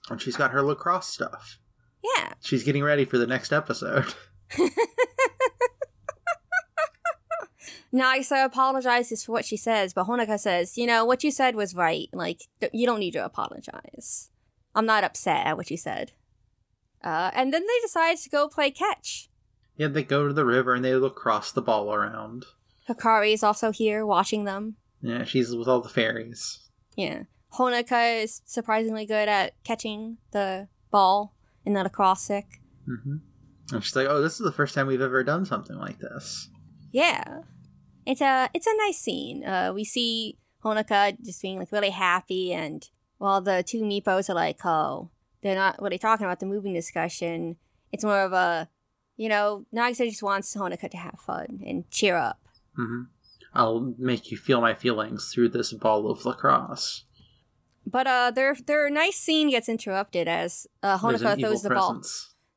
And 0.09 0.21
she's 0.21 0.37
got 0.37 0.51
her 0.51 0.61
lacrosse 0.61 1.07
stuff. 1.07 1.59
Yeah. 2.03 2.33
She's 2.39 2.63
getting 2.63 2.83
ready 2.83 3.05
for 3.05 3.17
the 3.17 3.27
next 3.27 3.51
episode. 3.51 4.13
Nagisa 7.93 8.45
apologizes 8.45 9.23
for 9.23 9.31
what 9.31 9.45
she 9.45 9.57
says, 9.57 9.93
but 9.93 10.05
Honoka 10.05 10.39
says, 10.39 10.77
you 10.77 10.85
know, 10.85 11.03
what 11.05 11.23
you 11.23 11.31
said 11.31 11.55
was 11.55 11.73
right. 11.73 12.07
Like, 12.13 12.43
th- 12.59 12.71
you 12.73 12.85
don't 12.85 12.99
need 12.99 13.13
to 13.13 13.25
apologize. 13.25 14.29
I'm 14.75 14.85
not 14.85 15.03
upset 15.03 15.47
at 15.47 15.57
what 15.57 15.71
you 15.71 15.77
said. 15.77 16.11
Uh, 17.03 17.31
and 17.33 17.51
then 17.53 17.63
they 17.63 17.79
decide 17.81 18.17
to 18.17 18.29
go 18.29 18.47
play 18.47 18.69
catch. 18.69 19.29
Yeah, 19.75 19.87
they 19.87 20.03
go 20.03 20.27
to 20.27 20.33
the 20.33 20.45
river 20.45 20.75
and 20.75 20.85
they 20.85 20.93
lacrosse 20.93 21.51
the 21.51 21.61
ball 21.61 21.93
around. 21.93 22.45
Hikari 22.87 23.33
is 23.33 23.43
also 23.43 23.71
here 23.71 24.05
watching 24.05 24.43
them. 24.43 24.75
Yeah, 25.01 25.23
she's 25.23 25.55
with 25.55 25.67
all 25.67 25.81
the 25.81 25.89
fairies. 25.89 26.59
Yeah. 26.95 27.23
Honoka 27.53 28.23
is 28.23 28.41
surprisingly 28.45 29.05
good 29.05 29.27
at 29.27 29.53
catching 29.63 30.17
the 30.31 30.67
ball 30.91 31.35
in 31.65 31.73
the 31.73 31.83
lacrosse 31.83 32.21
stick. 32.21 32.61
hmm 32.85 33.17
And 33.71 33.83
she's 33.83 33.95
like, 33.95 34.07
"Oh, 34.09 34.21
this 34.21 34.33
is 34.33 34.45
the 34.45 34.51
first 34.51 34.73
time 34.75 34.87
we've 34.87 35.01
ever 35.01 35.23
done 35.23 35.45
something 35.45 35.77
like 35.77 35.99
this." 35.99 36.49
Yeah. 36.91 37.41
It's 38.05 38.21
a 38.21 38.49
it's 38.53 38.67
a 38.67 38.77
nice 38.77 38.97
scene. 38.97 39.43
Uh, 39.45 39.71
we 39.73 39.83
see 39.83 40.37
Honoka 40.63 41.15
just 41.23 41.41
being 41.41 41.59
like 41.59 41.71
really 41.71 41.91
happy, 41.91 42.51
and 42.53 42.87
while 43.17 43.41
the 43.41 43.63
two 43.63 43.83
Meepos 43.83 44.29
are 44.29 44.33
like, 44.33 44.65
oh, 44.65 45.09
they're 45.41 45.55
not 45.55 45.81
really 45.81 45.97
talking 45.99 46.25
about 46.25 46.39
the 46.39 46.45
moving 46.45 46.73
discussion. 46.73 47.57
It's 47.91 48.03
more 48.03 48.21
of 48.21 48.33
a, 48.33 48.69
you 49.17 49.29
know, 49.29 49.65
Nagisa 49.73 50.09
just 50.09 50.23
wants 50.23 50.55
Honoka 50.55 50.89
to 50.89 50.97
have 50.97 51.19
fun 51.19 51.61
and 51.65 51.89
cheer 51.91 52.15
up. 52.15 52.39
hmm 52.75 53.03
I'll 53.53 53.93
make 53.97 54.29
you 54.31 54.37
feel 54.37 54.61
my 54.61 54.75
feelings 54.75 55.31
through 55.33 55.49
this 55.49 55.73
ball 55.73 56.09
of 56.09 56.23
lacrosse. 56.23 57.05
But 57.85 58.07
uh, 58.07 58.31
their 58.31 58.55
their 58.67 58.89
nice 58.89 59.15
scene 59.17 59.49
gets 59.49 59.67
interrupted 59.69 60.27
as 60.27 60.67
uh, 60.83 60.97
Honoka 60.99 61.39
throws 61.39 61.61
the 61.63 61.69
ball. 61.71 62.01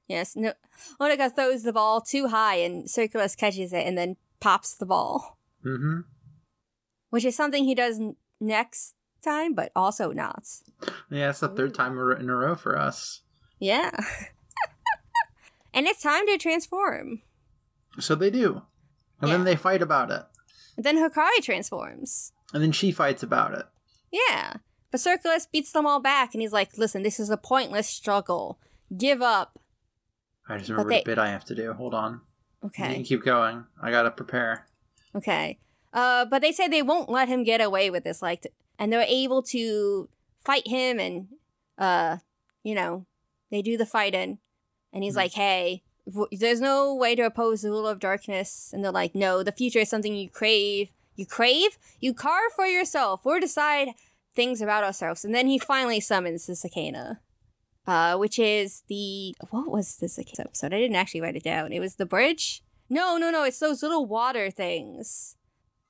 Yes, 0.08 0.36
no, 0.36 0.52
Honoka 1.00 1.34
throws 1.34 1.62
the 1.62 1.72
ball 1.72 2.00
too 2.00 2.28
high, 2.28 2.56
and 2.56 2.86
Circulus 2.88 3.34
catches 3.36 3.72
it 3.72 3.86
and 3.86 3.96
then 3.96 4.16
pops 4.40 4.74
the 4.74 4.84
ball, 4.86 5.38
Mm-hmm. 5.64 6.00
which 7.10 7.24
is 7.24 7.34
something 7.36 7.64
he 7.64 7.74
does 7.74 7.98
n- 7.98 8.16
next 8.40 8.94
time, 9.22 9.54
but 9.54 9.70
also 9.76 10.12
not. 10.12 10.44
Yeah, 11.10 11.30
it's 11.30 11.40
the 11.40 11.48
third 11.48 11.72
time 11.74 11.92
in 11.92 12.28
a 12.28 12.34
row 12.34 12.54
for 12.56 12.76
us. 12.78 13.22
Yeah. 13.58 13.90
and 15.74 15.86
it's 15.86 16.02
time 16.02 16.26
to 16.26 16.36
transform. 16.36 17.22
So 18.00 18.14
they 18.14 18.30
do, 18.30 18.62
and 19.20 19.30
Yeah. 19.30 19.36
then 19.36 19.44
they 19.44 19.56
fight 19.56 19.80
about 19.82 20.10
it, 20.10 20.24
And 20.76 20.84
Then 20.84 20.96
Hikari 20.98 21.40
transforms. 21.42 22.32
and 22.52 22.62
then 22.62 22.72
she 22.72 22.90
fights 22.92 23.22
about 23.22 23.54
it. 23.54 23.66
Yeah. 24.10 24.54
But 24.92 25.00
Circulus 25.00 25.46
beats 25.50 25.72
them 25.72 25.86
all 25.86 26.00
back, 26.00 26.34
and 26.34 26.42
he's 26.42 26.52
like, 26.52 26.76
listen, 26.78 27.02
this 27.02 27.18
is 27.18 27.30
a 27.30 27.36
pointless 27.36 27.88
struggle. 27.88 28.60
Give 28.96 29.20
up. 29.22 29.58
I 30.48 30.58
just 30.58 30.70
remember 30.70 30.90
they- 30.90 30.98
the 31.00 31.04
bit 31.04 31.18
I 31.18 31.30
have 31.30 31.44
to 31.46 31.54
do. 31.54 31.72
Hold 31.72 31.94
on. 31.94 32.20
You 32.62 32.66
Okay. 32.68 32.94
can 32.94 33.02
keep 33.02 33.24
going. 33.24 33.64
I 33.82 33.90
gotta 33.90 34.10
prepare. 34.12 34.68
Okay. 35.14 35.58
Uh, 35.92 36.24
but 36.26 36.42
they 36.42 36.52
say 36.52 36.68
they 36.68 36.82
won't 36.82 37.08
let 37.08 37.28
him 37.28 37.42
get 37.42 37.60
away 37.60 37.90
with 37.90 38.04
this, 38.04 38.22
like, 38.22 38.46
and 38.78 38.92
they're 38.92 39.04
able 39.08 39.42
to 39.44 40.08
fight 40.44 40.68
him, 40.68 41.00
and 41.00 41.28
uh, 41.78 42.18
you 42.62 42.74
know, 42.74 43.06
they 43.50 43.62
do 43.62 43.76
the 43.76 43.86
fighting, 43.86 44.38
and 44.92 45.02
he's 45.02 45.14
Hmm. 45.14 45.18
like, 45.20 45.32
"Hey, 45.32 45.82
w- 46.06 46.28
there's 46.30 46.60
no 46.60 46.94
way 46.94 47.14
to 47.14 47.22
oppose 47.22 47.62
the 47.62 47.70
rule 47.70 47.86
of 47.88 47.98
darkness," 47.98 48.70
and 48.72 48.84
they're 48.84 48.92
like, 48.92 49.14
"No, 49.14 49.42
the 49.42 49.52
future 49.52 49.80
is 49.80 49.88
something 49.88 50.14
you 50.14 50.28
crave. 50.30 50.92
You 51.16 51.26
crave? 51.26 51.78
You 51.98 52.14
carve 52.14 52.52
for 52.54 52.66
yourself, 52.66 53.26
or 53.26 53.40
decide 53.40 53.88
things 54.34 54.60
about 54.60 54.84
ourselves." 54.84 55.24
And 55.24 55.34
then 55.34 55.46
he 55.46 55.58
finally 55.58 56.00
summons 56.00 56.46
the 56.46 56.54
Zakana. 56.54 57.18
Uh, 57.84 58.16
which 58.16 58.38
is 58.38 58.84
the 58.88 59.34
what 59.50 59.68
was 59.68 59.96
this 59.96 60.16
episode? 60.16 60.72
I 60.72 60.78
didn't 60.78 60.94
actually 60.94 61.20
write 61.20 61.34
it 61.34 61.42
down. 61.42 61.72
It 61.72 61.80
was 61.80 61.96
the 61.96 62.06
bridge. 62.06 62.62
No, 62.88 63.16
no, 63.16 63.30
no. 63.30 63.42
It's 63.42 63.58
those 63.58 63.82
little 63.82 64.06
water 64.06 64.50
things. 64.50 65.36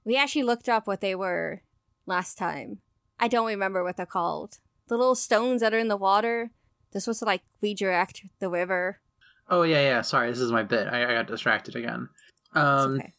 We 0.04 0.16
actually 0.16 0.44
looked 0.44 0.70
up 0.70 0.86
what 0.86 1.02
they 1.02 1.14
were 1.14 1.62
last 2.06 2.38
time. 2.38 2.78
I 3.20 3.28
don't 3.28 3.46
remember 3.46 3.84
what 3.84 3.96
they're 3.96 4.06
called. 4.06 4.58
The 4.88 4.96
little 4.96 5.14
stones 5.14 5.60
that 5.60 5.74
are 5.74 5.78
in 5.78 5.88
the 5.88 5.96
water. 5.96 6.50
They're 6.90 7.00
supposed 7.00 7.20
to 7.20 7.24
like 7.26 7.42
redirect 7.60 8.22
the 8.38 8.48
river. 8.48 9.00
Oh 9.48 9.62
yeah, 9.62 9.80
yeah. 9.80 10.00
Sorry, 10.02 10.30
this 10.30 10.40
is 10.40 10.50
my 10.50 10.62
bit. 10.62 10.88
I, 10.88 11.10
I 11.10 11.14
got 11.14 11.26
distracted 11.26 11.76
again. 11.76 12.08
Um, 12.54 12.94
okay. 12.94 13.12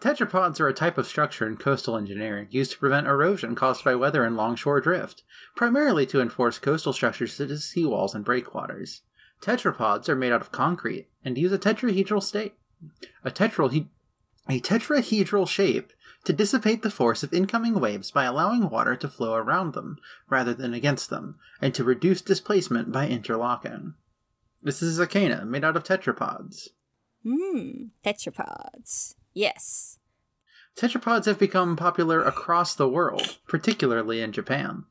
Tetrapods 0.00 0.58
are 0.60 0.68
a 0.68 0.72
type 0.72 0.96
of 0.96 1.06
structure 1.06 1.46
in 1.46 1.58
coastal 1.58 1.94
engineering 1.94 2.48
used 2.50 2.72
to 2.72 2.78
prevent 2.78 3.06
erosion 3.06 3.54
caused 3.54 3.84
by 3.84 3.94
weather 3.94 4.24
and 4.24 4.34
longshore 4.34 4.80
drift, 4.80 5.22
primarily 5.54 6.06
to 6.06 6.22
enforce 6.22 6.58
coastal 6.58 6.94
structures 6.94 7.34
such 7.34 7.50
as 7.50 7.62
seawalls 7.62 8.14
and 8.14 8.24
breakwaters. 8.24 9.02
Tetrapods 9.42 10.08
are 10.08 10.16
made 10.16 10.32
out 10.32 10.40
of 10.40 10.52
concrete 10.52 11.08
and 11.22 11.36
use 11.36 11.52
a 11.52 11.58
tetrahedral 11.58 12.22
state, 12.22 12.54
a 13.24 13.30
tetrahedral, 13.30 13.88
a 14.48 14.58
tetrahedral 14.60 15.46
shape 15.46 15.92
to 16.24 16.32
dissipate 16.32 16.82
the 16.82 16.90
force 16.90 17.22
of 17.22 17.32
incoming 17.32 17.78
waves 17.78 18.10
by 18.10 18.24
allowing 18.24 18.70
water 18.70 18.96
to 18.96 19.08
flow 19.08 19.34
around 19.34 19.74
them 19.74 19.98
rather 20.28 20.54
than 20.54 20.72
against 20.74 21.10
them, 21.10 21.38
and 21.60 21.74
to 21.74 21.84
reduce 21.84 22.20
displacement 22.20 22.90
by 22.90 23.06
interlocking. 23.06 23.94
This 24.62 24.82
is 24.82 24.98
a 24.98 25.06
cana 25.06 25.44
made 25.44 25.64
out 25.64 25.76
of 25.76 25.84
tetrapods. 25.84 26.68
Hmm. 27.22 27.84
Tetrapods. 28.04 29.14
Yes. 29.32 29.98
Tetrapods 30.76 31.26
have 31.26 31.38
become 31.38 31.76
popular 31.76 32.22
across 32.22 32.74
the 32.74 32.88
world, 32.88 33.38
particularly 33.46 34.20
in 34.20 34.32
Japan. 34.32 34.84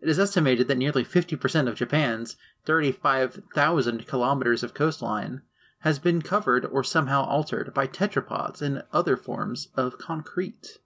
It 0.00 0.08
is 0.08 0.18
estimated 0.18 0.68
that 0.68 0.78
nearly 0.78 1.04
50% 1.04 1.68
of 1.68 1.76
Japan's 1.76 2.36
35,000 2.66 4.06
kilometers 4.06 4.62
of 4.62 4.74
coastline 4.74 5.42
has 5.80 5.98
been 5.98 6.22
covered 6.22 6.64
or 6.64 6.82
somehow 6.82 7.24
altered 7.24 7.74
by 7.74 7.86
tetrapods 7.86 8.62
and 8.62 8.82
other 8.92 9.16
forms 9.16 9.68
of 9.76 9.98
concrete. 9.98 10.78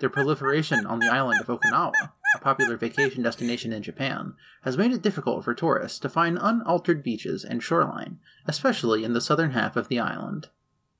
Their 0.00 0.10
proliferation 0.10 0.86
on 0.86 0.98
the 0.98 1.08
island 1.08 1.40
of 1.40 1.46
Okinawa, 1.46 2.12
a 2.34 2.38
popular 2.38 2.76
vacation 2.76 3.22
destination 3.22 3.72
in 3.72 3.82
Japan, 3.82 4.34
has 4.62 4.76
made 4.76 4.92
it 4.92 5.02
difficult 5.02 5.44
for 5.44 5.54
tourists 5.54 5.98
to 6.00 6.08
find 6.08 6.38
unaltered 6.40 7.02
beaches 7.02 7.44
and 7.44 7.62
shoreline, 7.62 8.18
especially 8.46 9.04
in 9.04 9.12
the 9.12 9.20
southern 9.20 9.52
half 9.52 9.76
of 9.76 9.88
the 9.88 10.00
island. 10.00 10.48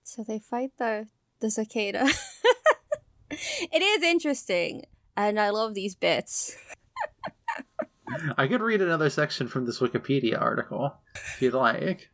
So 0.02 0.22
they 0.22 0.38
fight 0.38 0.72
the 0.78 1.08
the 1.42 1.48
Zakana. 1.48 2.08
it 3.30 3.82
is 3.82 4.02
interesting, 4.02 4.86
and 5.16 5.38
I 5.38 5.50
love 5.50 5.74
these 5.74 5.94
bits. 5.94 6.56
I 8.38 8.46
could 8.46 8.60
read 8.60 8.80
another 8.80 9.10
section 9.10 9.48
from 9.48 9.66
this 9.66 9.80
Wikipedia 9.80 10.40
article 10.40 10.94
if 11.14 11.42
you'd 11.42 11.54
like. 11.54 12.08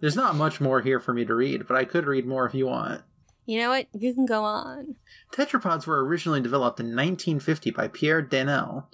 There's 0.00 0.16
not 0.16 0.36
much 0.36 0.60
more 0.60 0.80
here 0.80 1.00
for 1.00 1.12
me 1.12 1.24
to 1.24 1.34
read, 1.34 1.66
but 1.66 1.76
I 1.76 1.84
could 1.84 2.06
read 2.06 2.26
more 2.26 2.46
if 2.46 2.54
you 2.54 2.66
want. 2.66 3.02
You 3.44 3.58
know 3.58 3.70
what? 3.70 3.88
You 3.92 4.14
can 4.14 4.26
go 4.26 4.44
on. 4.44 4.96
Tetrapods 5.32 5.86
were 5.86 6.04
originally 6.04 6.40
developed 6.40 6.80
in 6.80 6.86
1950 6.86 7.70
by 7.72 7.88
Pierre 7.88 8.22
Danel 8.22 8.88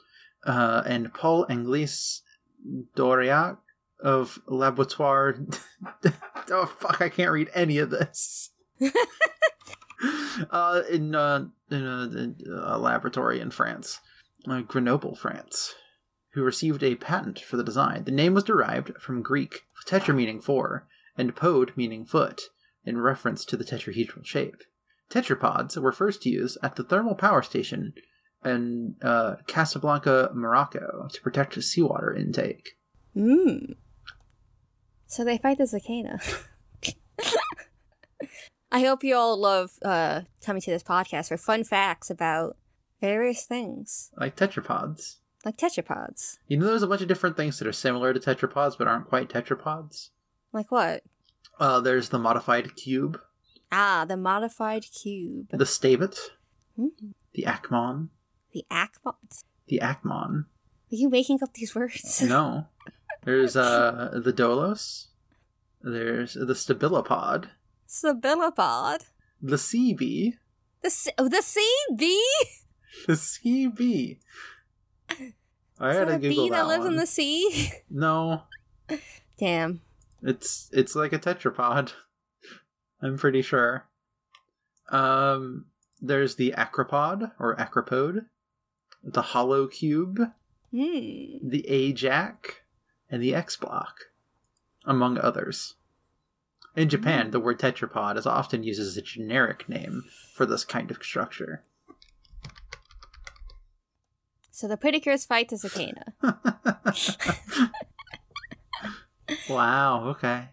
uh, 0.46 0.82
and 0.86 1.12
Paul 1.12 1.46
Anglès 1.46 2.20
d'Auriac 2.94 3.58
of 4.02 4.40
Laboratoire. 4.48 5.58
oh, 6.50 6.66
fuck, 6.66 7.02
I 7.02 7.08
can't 7.08 7.32
read 7.32 7.50
any 7.54 7.78
of 7.78 7.90
this. 7.90 8.50
uh, 10.50 10.82
in, 10.90 11.14
uh, 11.14 11.46
in, 11.70 12.36
a, 12.46 12.76
a 12.76 12.78
laboratory 12.78 13.40
in 13.40 13.50
France, 13.50 14.00
uh, 14.48 14.60
Grenoble, 14.60 15.14
France, 15.14 15.74
who 16.32 16.42
received 16.42 16.82
a 16.82 16.94
patent 16.94 17.40
for 17.40 17.56
the 17.56 17.64
design. 17.64 18.04
The 18.04 18.12
name 18.12 18.34
was 18.34 18.44
derived 18.44 18.92
from 19.00 19.22
Greek 19.22 19.62
tetra 19.86 20.14
meaning 20.14 20.40
four 20.40 20.86
and 21.16 21.34
pod 21.34 21.72
meaning 21.76 22.04
foot, 22.04 22.42
in 22.84 23.00
reference 23.00 23.44
to 23.44 23.56
the 23.56 23.64
tetrahedral 23.64 24.24
shape. 24.24 24.62
Tetrapods 25.10 25.76
were 25.76 25.92
first 25.92 26.24
used 26.24 26.56
at 26.62 26.76
the 26.76 26.84
thermal 26.84 27.14
power 27.14 27.42
station 27.42 27.92
in 28.44 28.94
uh, 29.02 29.36
Casablanca, 29.46 30.30
Morocco, 30.34 31.08
to 31.12 31.20
protect 31.20 31.62
seawater 31.62 32.14
intake. 32.14 32.78
Mmm. 33.16 33.76
So 35.06 35.24
they 35.24 35.38
fight 35.38 35.58
the 35.58 35.64
Zakana. 35.64 36.44
I 38.70 38.80
hope 38.80 39.02
you 39.04 39.16
all 39.16 39.38
love 39.40 39.70
uh, 39.84 40.22
coming 40.44 40.60
to 40.62 40.70
this 40.70 40.82
podcast 40.82 41.28
for 41.28 41.36
fun 41.36 41.64
facts 41.64 42.10
about 42.10 42.56
various 43.00 43.44
things, 43.44 44.10
Like 44.16 44.36
tetrapods. 44.36 45.16
like 45.44 45.56
tetrapods. 45.56 46.38
You 46.48 46.56
know, 46.58 46.66
there's 46.66 46.82
a 46.82 46.86
bunch 46.86 47.00
of 47.02 47.08
different 47.08 47.36
things 47.36 47.58
that 47.58 47.68
are 47.68 47.72
similar 47.72 48.12
to 48.12 48.20
tetrapods 48.20 48.76
but 48.76 48.86
aren't 48.88 49.08
quite 49.08 49.28
tetrapods. 49.30 50.10
Like 50.52 50.70
what? 50.70 51.02
Uh, 51.58 51.80
there's 51.80 52.10
the 52.10 52.18
modified 52.18 52.76
cube, 52.76 53.20
Ah, 53.72 54.04
the 54.08 54.16
modified 54.16 54.84
cube. 54.84 55.48
the 55.50 55.64
Stabit, 55.64 56.18
Hmm. 56.76 56.88
the 57.34 57.44
Akmon, 57.44 58.08
The 58.52 58.64
Akmons. 58.70 59.44
the 59.66 59.80
Akmon. 59.82 60.44
Are 60.90 60.96
you 60.96 61.08
making 61.10 61.38
up 61.42 61.52
these 61.54 61.74
words? 61.74 62.22
No. 62.26 62.66
There's 63.24 63.56
uh 63.56 64.20
the 64.24 64.32
Dolos. 64.32 65.06
There's 65.82 66.34
the 66.34 66.54
Stabilopod. 66.54 67.48
Stabilopod. 67.88 69.06
The 69.40 69.56
Seabee. 69.56 70.34
The 70.82 70.90
C- 70.90 71.12
oh, 71.18 71.28
the 71.28 71.42
Seabee. 71.42 72.18
The 73.06 73.12
Seabee. 73.14 74.18
I 75.78 75.90
Is 75.90 75.96
had 75.96 76.08
to 76.08 76.14
a 76.14 76.18
Google 76.18 76.44
bee 76.44 76.50
that, 76.50 76.56
that 76.56 76.66
lives 76.68 76.86
in 76.86 76.96
the 76.96 77.06
sea? 77.06 77.70
No, 77.90 78.42
Damn. 79.38 79.82
it's 80.22 80.68
it's 80.72 80.96
like 80.96 81.12
a 81.12 81.18
tetrapod. 81.18 81.92
I'm 83.02 83.16
pretty 83.18 83.42
sure. 83.42 83.84
Um, 84.90 85.66
there's 86.00 86.34
the 86.36 86.54
acropod 86.56 87.30
or 87.38 87.54
Accropode, 87.56 88.24
the 89.04 89.22
hollow 89.22 89.66
cube, 89.68 90.18
Hmm. 90.72 91.46
the 91.48 91.64
Ajac, 91.68 92.62
and 93.10 93.22
the 93.22 93.32
Xbloc, 93.32 93.92
among 94.84 95.18
others. 95.18 95.74
In 96.76 96.88
Japan, 96.88 97.30
the 97.30 97.40
mm. 97.40 97.44
word 97.44 97.58
tetrapod 97.58 98.16
is 98.16 98.26
often 98.26 98.62
used 98.62 98.80
as 98.80 98.96
a 98.96 99.02
generic 99.02 99.68
name 99.68 100.04
for 100.32 100.46
this 100.46 100.64
kind 100.64 100.90
of 100.90 101.02
structure. 101.02 101.64
So 104.50 104.66
the 104.66 104.76
Pretty 104.76 105.00
fight 105.00 105.48
the 105.48 105.56
Zakana. 105.56 106.12
wow, 109.48 110.08
okay. 110.08 110.48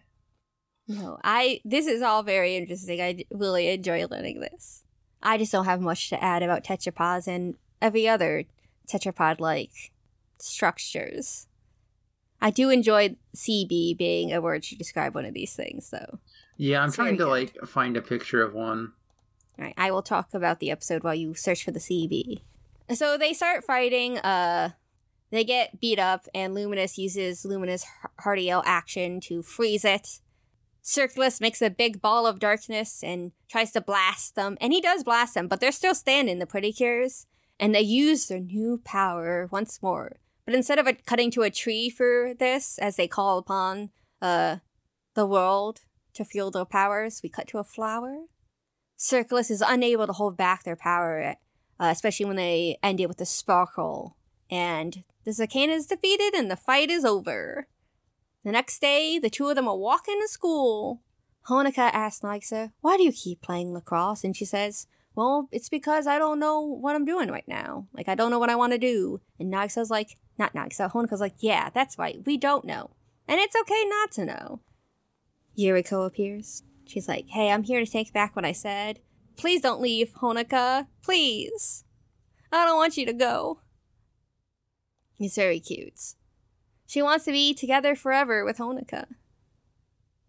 No, 0.86 1.18
I. 1.24 1.60
This 1.64 1.88
is 1.88 2.02
all 2.02 2.22
very 2.22 2.54
interesting. 2.54 3.00
I 3.00 3.24
really 3.32 3.68
enjoy 3.68 4.06
learning 4.06 4.40
this. 4.40 4.84
I 5.22 5.38
just 5.38 5.50
don't 5.50 5.64
have 5.64 5.80
much 5.80 6.08
to 6.10 6.22
add 6.22 6.44
about 6.44 6.62
tetrapods 6.62 7.26
and 7.26 7.56
every 7.82 8.06
other 8.08 8.44
tetrapod-like 8.88 9.72
structures. 10.38 11.48
I 12.40 12.50
do 12.50 12.70
enjoy 12.70 13.16
Seabee 13.34 13.96
being 13.96 14.32
a 14.32 14.40
word 14.40 14.62
to 14.64 14.76
describe 14.76 15.14
one 15.14 15.24
of 15.24 15.34
these 15.34 15.54
things, 15.54 15.90
though. 15.90 16.18
Yeah, 16.56 16.80
I'm 16.80 16.88
It's 16.88 16.96
trying 16.96 17.16
to 17.18 17.24
very 17.24 17.46
like 17.46 17.66
find 17.66 17.96
a 17.96 18.02
picture 18.02 18.42
of 18.42 18.54
one. 18.54 18.92
All 19.58 19.64
right, 19.64 19.74
I 19.76 19.90
will 19.90 20.02
talk 20.02 20.34
about 20.34 20.60
the 20.60 20.70
episode 20.70 21.02
while 21.02 21.14
you 21.14 21.34
search 21.34 21.64
for 21.64 21.70
the 21.70 21.80
Seabee. 21.80 22.42
So 22.94 23.16
they 23.16 23.32
start 23.32 23.64
fighting. 23.64 24.18
Uh, 24.18 24.70
they 25.30 25.44
get 25.44 25.80
beat 25.80 25.98
up, 25.98 26.26
and 26.34 26.54
Luminous 26.54 26.98
uses 26.98 27.44
Luminous 27.44 27.84
Heartiel 28.20 28.62
action 28.64 29.20
to 29.22 29.42
freeze 29.42 29.84
it. 29.84 30.20
Circulus 30.82 31.40
makes 31.40 31.60
a 31.60 31.68
big 31.70 32.00
ball 32.00 32.26
of 32.26 32.38
darkness 32.38 33.02
and 33.02 33.32
tries 33.48 33.72
to 33.72 33.80
blast 33.80 34.36
them, 34.36 34.56
and 34.60 34.72
he 34.72 34.80
does 34.80 35.02
blast 35.02 35.34
them, 35.34 35.48
but 35.48 35.58
they're 35.58 35.72
still 35.72 35.96
standing, 35.96 36.38
the 36.38 36.46
Pretty 36.46 36.72
Cures, 36.72 37.26
and 37.58 37.74
they 37.74 37.80
use 37.80 38.28
their 38.28 38.38
new 38.38 38.80
power 38.84 39.48
once 39.50 39.82
more. 39.82 40.18
But 40.46 40.54
instead 40.54 40.78
of 40.78 40.88
cutting 41.04 41.30
to 41.32 41.42
a 41.42 41.50
tree 41.50 41.90
for 41.90 42.32
this, 42.38 42.78
as 42.78 42.96
they 42.96 43.08
call 43.08 43.38
upon 43.38 43.90
uh 44.22 44.56
the 45.14 45.26
world 45.26 45.80
to 46.14 46.24
fuel 46.24 46.50
their 46.50 46.64
powers, 46.64 47.20
we 47.22 47.28
cut 47.28 47.48
to 47.48 47.58
a 47.58 47.64
flower. 47.64 48.26
Circulus 48.96 49.50
is 49.50 49.62
unable 49.66 50.06
to 50.06 50.12
hold 50.12 50.36
back 50.36 50.62
their 50.62 50.76
power, 50.76 51.34
uh, 51.80 51.90
especially 51.90 52.26
when 52.26 52.36
they 52.36 52.78
end 52.82 53.00
it 53.00 53.08
with 53.08 53.20
a 53.20 53.26
sparkle. 53.26 54.16
And 54.50 55.04
the 55.24 55.32
Zakana 55.32 55.74
is 55.74 55.86
defeated 55.86 56.34
and 56.34 56.50
the 56.50 56.56
fight 56.56 56.90
is 56.90 57.04
over. 57.04 57.66
The 58.44 58.52
next 58.52 58.80
day, 58.80 59.18
the 59.18 59.28
two 59.28 59.48
of 59.48 59.56
them 59.56 59.68
are 59.68 59.76
walking 59.76 60.20
to 60.20 60.28
school. 60.28 61.02
Honoka 61.48 61.90
asks 61.92 62.22
Nagisa, 62.22 62.72
Why 62.80 62.96
do 62.96 63.02
you 63.02 63.12
keep 63.12 63.42
playing 63.42 63.72
lacrosse? 63.72 64.24
And 64.24 64.36
she 64.36 64.44
says, 64.44 64.86
Well, 65.14 65.48
it's 65.50 65.68
because 65.68 66.06
I 66.06 66.18
don't 66.18 66.38
know 66.38 66.60
what 66.60 66.94
I'm 66.94 67.04
doing 67.04 67.30
right 67.30 67.46
now. 67.48 67.88
Like, 67.92 68.08
I 68.08 68.14
don't 68.14 68.30
know 68.30 68.38
what 68.38 68.50
I 68.50 68.56
want 68.56 68.72
to 68.72 68.78
do. 68.78 69.20
And 69.38 69.52
Nagisa's 69.52 69.90
like, 69.90 70.16
Not 70.38 70.54
Nagisa. 70.54 70.90
Honoka's 70.90 71.20
like, 71.20 71.36
Yeah, 71.38 71.70
that's 71.72 71.98
right. 71.98 72.20
We 72.24 72.36
don't 72.36 72.64
know. 72.64 72.90
And 73.28 73.40
it's 73.40 73.56
okay 73.56 73.84
not 73.88 74.12
to 74.12 74.24
know. 74.24 74.60
Yuriko 75.58 76.06
appears. 76.06 76.62
She's 76.86 77.08
like, 77.08 77.28
Hey, 77.28 77.50
I'm 77.50 77.62
here 77.62 77.84
to 77.84 77.90
take 77.90 78.12
back 78.12 78.36
what 78.36 78.44
I 78.44 78.52
said. 78.52 79.00
Please 79.36 79.60
don't 79.60 79.80
leave, 79.80 80.12
Honoka. 80.22 80.86
Please. 81.02 81.84
I 82.52 82.64
don't 82.64 82.76
want 82.76 82.96
you 82.96 83.04
to 83.06 83.12
go. 83.12 83.60
He's 85.18 85.34
very 85.34 85.60
cute. 85.60 86.14
She 86.86 87.02
wants 87.02 87.24
to 87.24 87.32
be 87.32 87.52
together 87.52 87.96
forever 87.96 88.44
with 88.44 88.58
Honoka. 88.58 89.06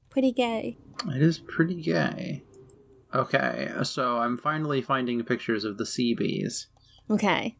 Pretty 0.10 0.32
gay. 0.32 0.78
It 1.08 1.22
is 1.22 1.40
pretty 1.40 1.82
gay. 1.82 2.44
Okay, 3.14 3.72
so 3.84 4.18
I'm 4.18 4.38
finally 4.38 4.82
finding 4.82 5.24
pictures 5.24 5.64
of 5.64 5.78
the 5.78 5.86
sea 5.86 6.14
bees. 6.14 6.68
Okay. 7.10 7.58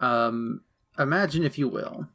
Um, 0.00 0.62
imagine, 1.00 1.44
if 1.44 1.58
you 1.58 1.68
will, 1.68 2.08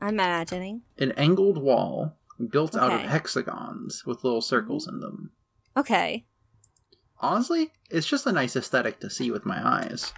I'm 0.00 0.14
imagining. 0.14 0.82
an 0.98 1.12
angled 1.12 1.58
wall 1.58 2.16
built 2.50 2.74
out 2.76 2.92
of 2.92 3.00
Okay. 3.00 3.08
hexagons 3.08 4.04
with 4.06 4.24
little 4.24 4.40
circles 4.40 4.86
in 4.88 5.00
them. 5.00 5.30
Okay. 5.76 6.24
Honestly, 7.20 7.70
it's 7.90 8.06
just 8.06 8.26
a 8.26 8.32
nice 8.32 8.56
aesthetic 8.56 8.98
to 9.00 9.08
see 9.10 9.30
with 9.30 9.46
my 9.46 9.60
eyes. 9.64 10.12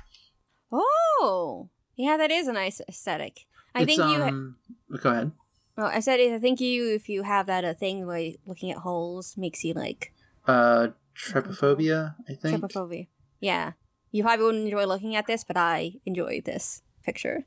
Oh! 0.73 1.69
Yeah, 1.97 2.17
that 2.17 2.31
is 2.31 2.49
a 2.49 2.53
nice 2.53 2.81
aesthetic. 2.89 3.47
I 3.75 3.83
it's, 3.83 3.95
think 3.97 3.99
you. 4.01 4.23
um, 4.23 4.57
Go 5.03 5.11
ahead. 5.11 5.33
Well, 5.77 5.87
I 5.87 6.01
said 6.01 6.21
I 6.21 6.39
think 6.39 6.61
you, 6.61 6.95
if 6.95 7.09
you 7.09 7.23
have 7.25 7.47
that 7.47 7.65
a 7.65 7.75
thing 7.75 8.07
where 8.07 8.33
looking 8.47 8.71
at 8.71 8.79
holes 8.79 9.37
makes 9.37 9.65
you 9.65 9.75
like 9.75 10.13
Uh, 10.47 10.89
trypophobia, 11.17 12.15
I 12.29 12.35
think. 12.35 12.61
trypophobia. 12.63 13.09
Yeah, 13.41 13.73
you 14.11 14.23
probably 14.23 14.45
wouldn't 14.47 14.65
enjoy 14.65 14.87
looking 14.87 15.15
at 15.17 15.27
this, 15.27 15.45
but 15.45 15.57
I 15.57 15.95
enjoy 16.07 16.41
this 16.45 16.83
picture. 17.05 17.45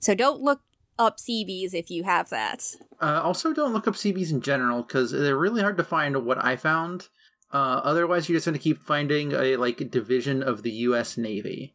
So 0.00 0.14
don't 0.14 0.40
look 0.40 0.62
up 0.98 1.18
Seabees 1.18 1.74
if 1.74 1.90
you 1.90 2.04
have 2.04 2.30
that. 2.30 2.74
Uh, 3.00 3.20
also, 3.22 3.52
don't 3.52 3.72
look 3.72 3.86
up 3.86 3.96
Seabees 3.96 4.32
in 4.32 4.40
general 4.40 4.82
because 4.82 5.10
they're 5.10 5.36
really 5.36 5.62
hard 5.62 5.76
to 5.76 5.84
find. 5.84 6.24
What 6.24 6.42
I 6.42 6.56
found. 6.56 7.08
Uh, 7.52 7.80
otherwise, 7.84 8.28
you're 8.28 8.36
just 8.36 8.46
going 8.46 8.58
to 8.58 8.62
keep 8.62 8.82
finding 8.82 9.32
a 9.32 9.56
like 9.56 9.90
division 9.90 10.42
of 10.42 10.62
the 10.62 10.72
U.S. 10.72 11.16
Navy. 11.16 11.74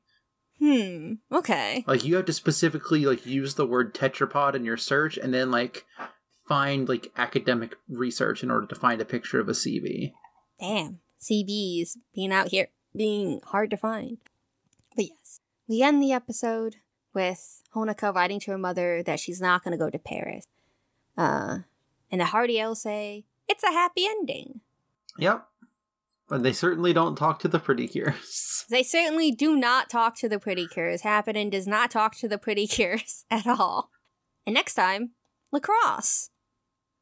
Hmm. 0.60 1.14
Okay. 1.32 1.84
Like 1.88 2.04
you 2.06 2.16
have 2.18 2.26
to 2.26 2.34
specifically 2.34 3.06
like 3.06 3.26
use 3.26 3.56
the 3.56 3.66
word 3.66 3.96
tetrapod 3.96 4.54
in 4.56 4.66
your 4.66 4.78
search, 4.78 5.18
and 5.18 5.34
then 5.34 5.50
like 5.52 5.86
find 6.48 6.90
like 6.90 7.12
academic 7.18 7.76
research 7.88 8.44
in 8.44 8.52
order 8.52 8.68
to 8.68 8.76
find 8.76 9.02
a 9.02 9.06
picture 9.06 9.40
of 9.40 9.48
a 9.50 9.54
Seabee. 9.54 10.14
Damn. 10.60 11.00
Seabees 11.18 11.98
being 12.14 12.32
out 12.32 12.50
here 12.50 12.68
being 12.96 13.40
hard 13.46 13.70
to 13.70 13.78
find. 13.78 14.18
But 14.96 15.06
yes, 15.06 15.40
we 15.68 15.82
end 15.82 16.02
the 16.02 16.12
episode 16.12 16.78
with 17.14 17.62
Honoka 17.76 18.14
writing 18.14 18.40
to 18.42 18.52
her 18.52 18.58
mother 18.58 19.04
that 19.04 19.20
she's 19.20 19.42
not 19.42 19.64
going 19.64 19.72
to 19.72 19.78
go 19.78 19.90
to 19.90 20.00
Paris. 20.00 20.46
Uh, 21.18 21.60
and 22.12 22.22
the 22.22 22.26
Heartiel 22.26 22.76
say 22.76 23.26
it's 23.48 23.64
a 23.64 23.72
happy 23.72 24.06
ending. 24.06 24.62
Yep. 25.18 25.46
But 26.28 26.44
they 26.44 26.54
certainly 26.54 26.94
don't 26.94 27.18
talk 27.18 27.40
to 27.40 27.48
the 27.48 27.60
pretty 27.60 27.88
cures. 27.88 28.48
They 28.72 28.84
certainly 28.84 29.32
do 29.32 29.58
not 29.58 29.90
talk 29.90 30.16
to 30.20 30.30
the 30.30 30.40
Pretty 30.40 30.66
Cures. 30.66 31.02
Happening 31.02 31.50
does 31.50 31.68
not 31.68 31.92
talk 31.92 32.16
to 32.16 32.30
the 32.30 32.38
Pretty 32.38 32.68
Cures 32.68 33.26
at 33.32 33.46
all. 33.46 33.92
And 34.48 34.54
next 34.54 34.76
time, 34.76 35.12
lacrosse, 35.52 36.30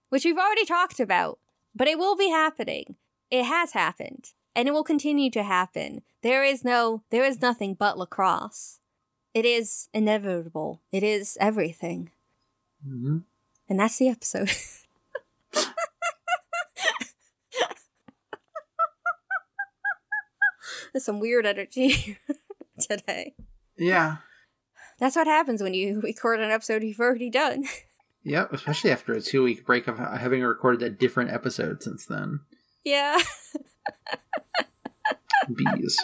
which 0.09 0.25
we've 0.25 0.37
already 0.37 0.65
talked 0.65 0.99
about, 0.99 1.37
but 1.75 1.87
it 1.87 1.99
will 1.99 2.15
be 2.15 2.29
happening. 2.29 2.95
It 3.29 3.43
has 3.43 3.73
happened, 3.73 4.31
and 4.55 4.67
it 4.67 4.71
will 4.71 4.83
continue 4.83 5.29
to 5.29 5.43
happen. 5.43 6.01
There 6.23 6.43
is 6.43 6.65
no, 6.65 7.03
there 7.11 7.23
is 7.23 7.39
nothing 7.39 7.75
but 7.75 7.99
lacrosse. 7.99 8.78
It 9.33 9.45
is 9.45 9.89
inevitable. 9.93 10.81
It 10.91 11.03
is 11.03 11.37
everything. 11.39 12.11
hmm 12.83 13.19
And 13.67 13.79
that's 13.79 13.97
the 13.97 14.09
episode. 14.09 14.51
There's 20.93 21.05
some 21.05 21.19
weird 21.19 21.45
energy 21.45 22.17
today. 22.79 23.35
Yeah. 23.77 24.17
That's 24.99 25.15
what 25.15 25.27
happens 25.27 25.61
when 25.61 25.73
you 25.73 26.01
record 26.01 26.39
an 26.39 26.51
episode 26.51 26.83
you've 26.83 26.99
already 26.99 27.29
done. 27.29 27.65
Yeah, 28.23 28.47
Especially 28.51 28.91
after 28.91 29.13
a 29.13 29.21
two 29.21 29.43
week 29.43 29.65
break 29.65 29.87
of 29.87 29.97
having 29.97 30.41
recorded 30.41 30.81
a 30.83 30.89
different 30.89 31.31
episode 31.31 31.81
since 31.81 32.05
then. 32.05 32.41
yeah. 32.83 33.17
Bees. 35.55 35.97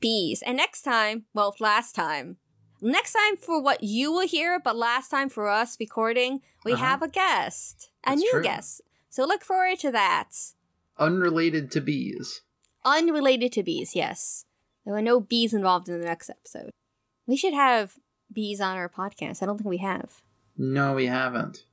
Bees. 0.00 0.42
And 0.42 0.56
next 0.56 0.82
time, 0.82 1.24
well, 1.34 1.54
last 1.58 1.94
time, 1.94 2.36
Next 2.80 3.12
time 3.12 3.36
for 3.36 3.60
what 3.60 3.82
you 3.82 4.12
will 4.12 4.26
hear, 4.26 4.60
but 4.60 4.76
last 4.76 5.08
time 5.10 5.28
for 5.28 5.48
us 5.48 5.76
recording, 5.80 6.42
we 6.64 6.72
Uh-huh. 6.74 6.84
have 6.84 7.02
a 7.02 7.08
guest, 7.08 7.90
a 8.04 8.10
That's 8.10 8.20
new 8.20 8.30
true. 8.30 8.42
guest. 8.42 8.82
So 9.08 9.24
look 9.24 9.42
forward 9.42 9.78
to 9.80 9.90
that. 9.92 10.32
Unrelated 10.98 11.70
to 11.72 11.80
bees. 11.80 12.42
Unrelated 12.84 13.52
to 13.52 13.62
bees, 13.62 13.94
yes. 13.94 14.44
There 14.84 14.94
were 14.94 15.02
no 15.02 15.20
bees 15.20 15.52
involved 15.54 15.88
in 15.88 15.98
the 15.98 16.04
next 16.06 16.30
episode. 16.30 16.70
We 17.26 17.36
should 17.36 17.54
have 17.54 17.94
bees 18.32 18.60
on 18.60 18.76
our 18.76 18.88
podcast. 18.88 19.42
I 19.42 19.46
don't 19.46 19.58
think 19.58 19.68
we 19.68 19.78
have. 19.78 20.22
No, 20.56 20.94
we 20.94 21.06
haven't. 21.06 21.64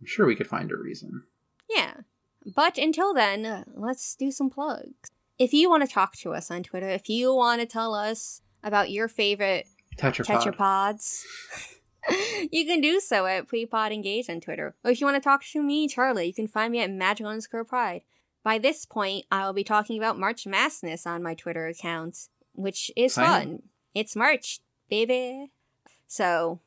I'm 0.00 0.06
sure 0.06 0.26
we 0.26 0.36
could 0.36 0.46
find 0.48 0.70
a 0.72 0.76
reason. 0.76 1.24
Yeah. 1.68 1.98
But 2.56 2.78
until 2.78 3.12
then, 3.14 3.64
let's 3.74 4.14
do 4.16 4.30
some 4.30 4.50
plugs. 4.50 5.10
If 5.38 5.52
you 5.52 5.68
want 5.70 5.86
to 5.86 5.92
talk 5.92 6.16
to 6.16 6.32
us 6.34 6.50
on 6.50 6.62
Twitter, 6.62 6.88
if 6.88 7.08
you 7.08 7.34
want 7.34 7.60
to 7.60 7.66
tell 7.66 7.94
us 7.94 8.40
about 8.62 8.90
your 8.90 9.06
favorite 9.06 9.66
Tetrapod. 9.98 10.56
tetrapods, 10.56 11.24
you 12.52 12.64
can 12.64 12.80
do 12.80 13.00
so 13.00 13.26
at 13.26 13.48
Prepod 13.48 13.92
Engage 13.92 14.30
on 14.30 14.40
Twitter. 14.40 14.74
Or 14.84 14.90
if 14.90 15.00
you 15.00 15.06
want 15.06 15.16
to 15.16 15.26
talk 15.26 15.44
to 15.52 15.62
me, 15.62 15.88
Charlie, 15.88 16.26
you 16.28 16.34
can 16.34 16.46
find 16.46 16.72
me 16.72 16.80
at 16.80 16.90
magical 16.90 17.30
underscore 17.30 17.64
pride. 17.64 18.02
By 18.42 18.58
this 18.58 18.86
point, 18.86 19.26
I 19.30 19.44
will 19.44 19.52
be 19.52 19.64
talking 19.64 19.98
about 19.98 20.18
March 20.18 20.44
Massness 20.44 21.06
on 21.06 21.22
my 21.22 21.34
Twitter 21.34 21.66
account, 21.66 22.28
which 22.54 22.90
is 22.96 23.14
fun. 23.14 23.62
It's 23.94 24.16
March, 24.16 24.60
baby. 24.88 25.50
So, 26.06 26.60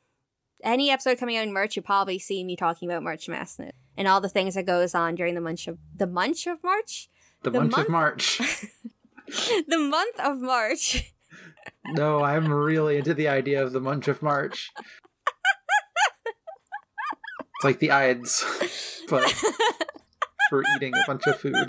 any 0.64 0.92
episode 0.92 1.18
coming 1.18 1.38
out 1.38 1.48
in 1.48 1.54
March, 1.54 1.76
you'll 1.76 1.84
probably 1.84 2.20
see 2.20 2.44
me 2.44 2.56
talking 2.56 2.90
about 2.90 3.04
March 3.04 3.28
Massness 3.28 3.72
and 3.98 4.08
all 4.08 4.22
the 4.22 4.30
things 4.30 4.56
that 4.56 4.66
goes 4.66 4.94
on 4.94 5.16
during 5.16 5.34
the 5.36 5.42
month 5.42 5.68
of 5.68 5.78
the 5.96 6.08
month 6.08 6.46
of 6.46 6.64
March, 6.64 7.10
the, 7.44 7.50
the 7.50 7.60
month 7.60 7.72
month- 7.72 7.86
of 7.86 7.92
March. 7.92 8.42
the 9.68 9.78
month 9.78 10.20
of 10.20 10.40
March. 10.42 11.14
no, 11.94 12.24
I'm 12.24 12.52
really 12.52 12.98
into 12.98 13.14
the 13.14 13.28
idea 13.28 13.64
of 13.64 13.74
the 13.74 13.82
Munch 13.82 14.08
of 14.08 14.22
March. 14.22 14.72
It's 16.26 17.64
like 17.64 17.80
the 17.80 17.92
Ides, 17.92 18.44
but 19.10 19.30
for 20.50 20.64
eating 20.76 20.94
a 20.96 21.04
bunch 21.06 21.28
of 21.28 21.40
food. 21.40 21.56
Uh, 21.56 21.68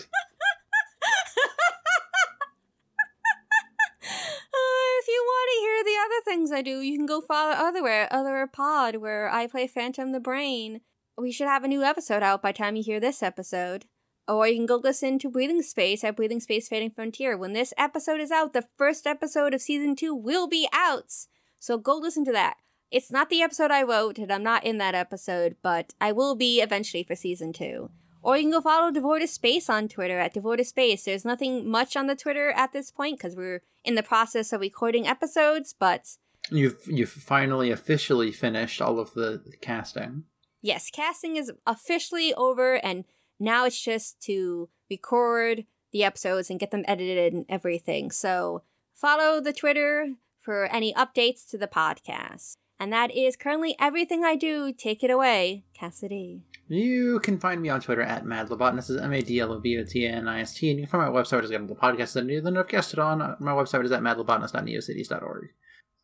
if 5.01 5.09
you 5.09 5.23
want 5.27 5.51
to 5.51 5.61
hear 5.61 5.85
the 5.85 5.99
other 6.05 6.23
things 6.25 6.51
I 6.51 6.63
do, 6.63 6.81
you 6.81 6.97
can 6.97 7.05
go 7.07 7.21
follow 7.21 7.53
otherwhere, 7.53 8.09
other 8.11 8.47
pod 8.47 8.97
where 8.97 9.31
I 9.31 9.47
play 9.47 9.67
Phantom 9.67 10.13
the 10.13 10.21
Brain. 10.21 10.81
We 11.19 11.31
should 11.31 11.47
have 11.47 11.65
a 11.65 11.69
new 11.69 11.83
episode 11.83 12.23
out 12.23 12.41
by 12.43 12.53
the 12.53 12.59
time 12.59 12.77
you 12.77 12.83
hear 12.83 12.99
this 12.99 13.23
episode. 13.23 13.85
Or 14.29 14.47
you 14.47 14.55
can 14.57 14.67
go 14.67 14.77
listen 14.77 15.19
to 15.21 15.29
Breathing 15.31 15.63
Space 15.63 16.05
at 16.05 16.17
Breathing 16.17 16.41
Space 16.41 16.69
Fading 16.69 16.91
Frontier. 16.91 17.37
When 17.37 17.53
this 17.53 17.75
episode 17.77 18.21
is 18.21 18.31
out, 18.31 18.53
the 18.53 18.67
first 18.77 19.07
episode 19.07 19.53
of 19.53 19.61
season 19.61 19.97
two 19.97 20.15
will 20.15 20.47
be 20.47 20.69
out. 20.73 21.13
So 21.59 21.77
go 21.77 21.97
listen 21.97 22.25
to 22.27 22.33
that. 22.33 22.57
It's 22.91 23.11
not 23.11 23.31
the 23.31 23.43
episode 23.43 23.71
I 23.71 23.83
wrote, 23.83 24.19
and 24.19 24.31
I'm 24.31 24.43
not 24.43 24.65
in 24.65 24.79
that 24.79 24.95
episode, 24.95 25.57
but 25.63 25.95
I 26.01 26.13
will 26.13 26.35
be 26.35 26.61
eventually 26.61 27.03
for 27.03 27.17
season 27.17 27.53
two. 27.53 27.91
Or 28.23 28.37
you 28.37 28.45
can 28.45 28.53
go 28.53 28.61
follow 28.61 28.91
Devoted 28.93 29.29
Space 29.31 29.69
on 29.69 29.89
Twitter 29.89 30.19
at 30.19 30.35
Devoted 30.35 30.67
Space. 30.67 31.05
There's 31.05 31.25
nothing 31.25 31.69
much 31.69 31.97
on 31.97 32.07
the 32.07 32.15
Twitter 32.15 32.51
at 32.51 32.73
this 32.73 32.91
point 32.93 33.19
because 33.19 33.35
we're 33.35 33.63
in 33.85 33.97
the 33.97 34.03
process 34.03 34.53
of 34.53 34.61
recording 34.61 35.07
episodes, 35.09 35.75
but 35.77 36.17
You've 36.51 36.79
you've 36.87 37.11
finally 37.11 37.71
officially 37.71 38.31
finished 38.31 38.81
all 38.83 38.99
of 39.01 39.15
the 39.15 39.43
casting. 39.61 40.25
yes, 40.61 40.91
casting 40.91 41.37
is 41.37 41.51
officially 41.67 42.35
over, 42.35 42.75
and 42.85 43.05
now 43.43 43.65
it's 43.67 43.81
just 43.81 44.21
to 44.23 44.69
record 44.91 45.65
the 45.93 46.05
episodes 46.05 46.49
and 46.51 46.61
get 46.61 46.71
them 46.71 46.85
edited 46.89 47.33
and 47.33 47.45
everything. 47.49 48.11
So 48.11 48.63
follow 48.95 49.41
the 49.41 49.53
Twitter 49.53 50.15
for 50.41 50.67
any 50.67 50.93
updates 50.95 51.49
to 51.51 51.59
the 51.59 51.69
podcast. 51.69 52.55
And 52.81 52.93
that 52.93 53.15
is 53.15 53.37
currently 53.37 53.77
everything 53.79 54.25
I 54.25 54.35
do. 54.35 54.73
Take 54.73 55.05
it 55.05 55.11
away, 55.11 55.65
Cassidy. 55.73 56.43
You 56.67 57.21
can 57.21 57.39
find 57.39 57.61
me 57.63 57.69
on 57.69 57.81
Twitter 57.81 58.03
at 58.03 58.25
madlobotanist, 58.25 58.91
is 58.91 58.97
M-A-D-L-O-B-O-T-A-N-I-S-T, 58.97 60.71
and 60.71 60.81
you 60.81 60.87
can 60.87 60.91
find 60.91 61.13
my 61.13 61.21
website 61.21 61.45
is 61.45 61.51
getting 61.51 61.67
the 61.67 61.75
podcast 61.75 62.15
that 62.15 62.57
I 62.57 62.59
I've 62.59 62.69
guested 62.69 62.99
on. 62.99 63.37
My 63.39 63.53
website 63.53 63.85
is 63.85 63.93
at 63.93 64.01
madlobotanist.neocities.org, 64.01 65.49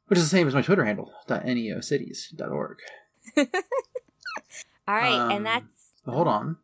which 0.06 0.18
is 0.18 0.24
the 0.24 0.36
same 0.36 0.46
as 0.46 0.54
my 0.54 0.62
Twitter 0.62 0.84
handle, 0.84 1.12
.neocities.org. 1.28 2.78
All 3.36 4.94
right, 4.94 5.18
Um, 5.18 5.30
and 5.30 5.46
that's 5.46 5.64
hold 6.06 6.28
on. 6.28 6.58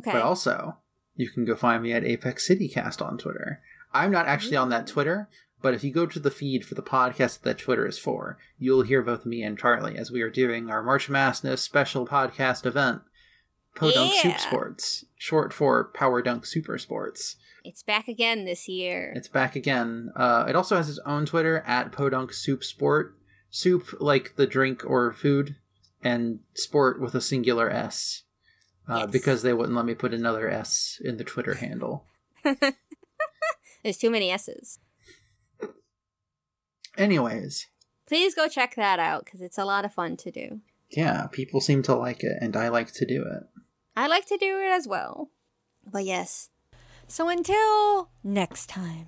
Okay. 0.00 0.12
But 0.12 0.22
also, 0.22 0.78
you 1.14 1.28
can 1.30 1.44
go 1.44 1.54
find 1.54 1.82
me 1.82 1.92
at 1.92 2.04
Apex 2.04 2.46
City 2.46 2.68
Cast 2.68 3.00
on 3.00 3.18
Twitter. 3.18 3.60
I'm 3.92 4.10
not 4.10 4.26
actually 4.26 4.56
on 4.56 4.68
that 4.70 4.86
Twitter, 4.86 5.28
but 5.62 5.74
if 5.74 5.84
you 5.84 5.92
go 5.92 6.06
to 6.06 6.18
the 6.18 6.30
feed 6.30 6.64
for 6.64 6.74
the 6.74 6.82
podcast 6.82 7.42
that, 7.42 7.58
Twitter 7.58 7.86
is 7.86 7.98
for, 7.98 8.38
you'll 8.58 8.82
hear 8.82 9.02
both 9.02 9.26
me 9.26 9.42
and 9.42 9.58
Charlie 9.58 9.96
as 9.96 10.10
we 10.10 10.22
are 10.22 10.30
doing 10.30 10.70
our 10.70 10.82
March 10.82 11.08
Madness 11.08 11.62
special 11.62 12.06
podcast 12.06 12.64
event, 12.64 13.02
Podunk 13.74 14.12
Yeah. 14.14 14.22
Soup 14.22 14.38
Sports, 14.40 15.04
short 15.16 15.52
for 15.52 15.84
Power 15.94 16.22
Dunk 16.22 16.46
Super 16.46 16.78
Sports. 16.78 17.36
It's 17.64 17.82
back 17.82 18.08
again 18.08 18.44
this 18.46 18.68
year. 18.68 19.12
It's 19.14 19.28
back 19.28 19.54
again. 19.54 20.12
Uh, 20.16 20.46
it 20.48 20.56
also 20.56 20.76
has 20.76 20.88
its 20.88 21.00
own 21.04 21.26
Twitter 21.26 21.62
at 21.66 21.92
Podunk 21.92 22.32
Soup 22.32 22.64
Sport. 22.64 23.16
Soup 23.50 23.86
like 24.00 24.36
the 24.36 24.46
drink 24.46 24.82
or 24.86 25.12
food, 25.12 25.56
and 26.02 26.38
sport 26.54 27.00
with 27.00 27.14
a 27.14 27.20
singular 27.20 27.68
S. 27.68 28.22
Uh, 28.90 28.98
Yes. 29.02 29.10
Because 29.10 29.42
they 29.42 29.52
wouldn't 29.52 29.76
let 29.76 29.84
me 29.86 29.94
put 29.94 30.12
another 30.12 30.50
S 30.50 31.00
in 31.04 31.16
the 31.16 31.24
Twitter 31.24 31.54
handle. 31.54 32.04
There's 33.82 33.98
too 33.98 34.10
many 34.10 34.30
S's. 34.30 34.78
Anyways, 36.98 37.66
Please 38.06 38.34
go 38.34 38.48
check 38.48 38.74
that 38.74 38.98
out 38.98 39.24
because 39.24 39.40
it's 39.40 39.58
a 39.58 39.64
lot 39.64 39.84
of 39.84 39.94
fun 39.94 40.16
to 40.18 40.30
do. 40.32 40.60
yeah, 40.90 41.28
people 41.30 41.60
seem 41.60 41.82
to 41.84 41.94
like 41.94 42.24
it, 42.24 42.36
and 42.40 42.56
I 42.56 42.68
like 42.68 42.92
to 42.94 43.06
do 43.06 43.22
it. 43.22 43.44
I 43.96 44.08
like 44.08 44.26
to 44.26 44.36
do 44.36 44.58
it 44.58 44.72
as 44.72 44.88
well. 44.88 45.30
But 45.86 46.04
yes. 46.04 46.50
So 47.06 47.28
until 47.28 48.10
next 48.24 48.68
time, 48.68 49.06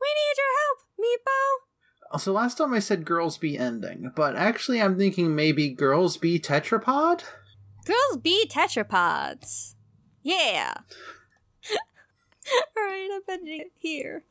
we 0.00 0.08
need 0.10 0.34
your 0.36 0.52
help, 0.60 0.78
Meepo. 1.00 2.18
So 2.20 2.32
last 2.32 2.58
time 2.58 2.74
I 2.74 2.78
said 2.80 3.04
girls 3.04 3.38
be 3.38 3.56
ending, 3.58 4.10
but 4.14 4.34
actually 4.36 4.82
I'm 4.82 4.98
thinking 4.98 5.34
maybe 5.34 5.70
girls 5.70 6.16
be 6.16 6.38
tetrapod? 6.40 7.22
Girls 7.84 8.18
be 8.22 8.46
tetrapods. 8.48 9.74
Yeah. 10.22 10.74
I'm 12.76 13.20
ending 13.28 13.60
it 13.60 13.72
here. 13.78 14.24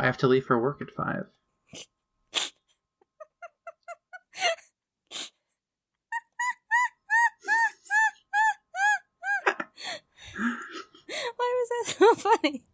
I 0.00 0.06
have 0.06 0.16
to 0.18 0.26
leave 0.26 0.46
for 0.46 0.58
work 0.58 0.80
at 0.80 0.90
five. 0.90 1.26
Why 11.36 11.52
was 11.58 11.68
that 11.68 11.84
so 11.98 12.14
funny? 12.14 12.64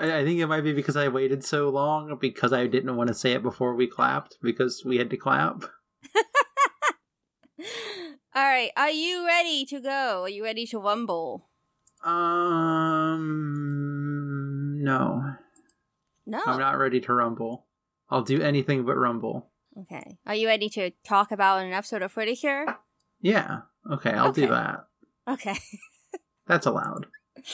I, 0.00 0.20
I 0.20 0.24
think 0.24 0.40
it 0.40 0.46
might 0.46 0.62
be 0.62 0.72
because 0.72 0.96
I 0.96 1.08
waited 1.08 1.44
so 1.44 1.68
long 1.68 2.16
because 2.18 2.54
I 2.54 2.66
didn't 2.66 2.96
want 2.96 3.08
to 3.08 3.14
say 3.14 3.32
it 3.32 3.42
before 3.42 3.74
we 3.74 3.86
clapped 3.86 4.38
because 4.42 4.82
we 4.86 4.96
had 4.96 5.10
to 5.10 5.18
clap. 5.18 5.64
All 8.34 8.42
right, 8.42 8.70
are 8.74 8.88
you 8.88 9.26
ready 9.26 9.66
to 9.66 9.80
go? 9.80 10.22
Are 10.22 10.30
you 10.30 10.44
ready 10.44 10.64
to 10.68 10.80
wumble? 10.80 11.42
Um, 12.02 13.18
no. 14.82 15.34
No. 16.28 16.42
I'm 16.46 16.58
not 16.58 16.78
ready 16.78 17.00
to 17.00 17.14
rumble. 17.14 17.64
I'll 18.10 18.22
do 18.22 18.42
anything 18.42 18.84
but 18.84 18.96
rumble. 18.96 19.50
Okay. 19.80 20.18
Are 20.26 20.34
you 20.34 20.46
ready 20.46 20.68
to 20.70 20.90
talk 21.02 21.32
about 21.32 21.64
an 21.64 21.72
episode 21.72 22.02
of 22.02 22.12
Pretty 22.12 22.36
Cure? 22.36 22.66
Yeah, 23.22 23.60
okay, 23.90 24.10
I'll 24.10 24.32
do 24.32 24.46
that. 24.48 24.84
Okay. 25.26 25.56
That's 26.46 26.66
allowed. 26.66 27.06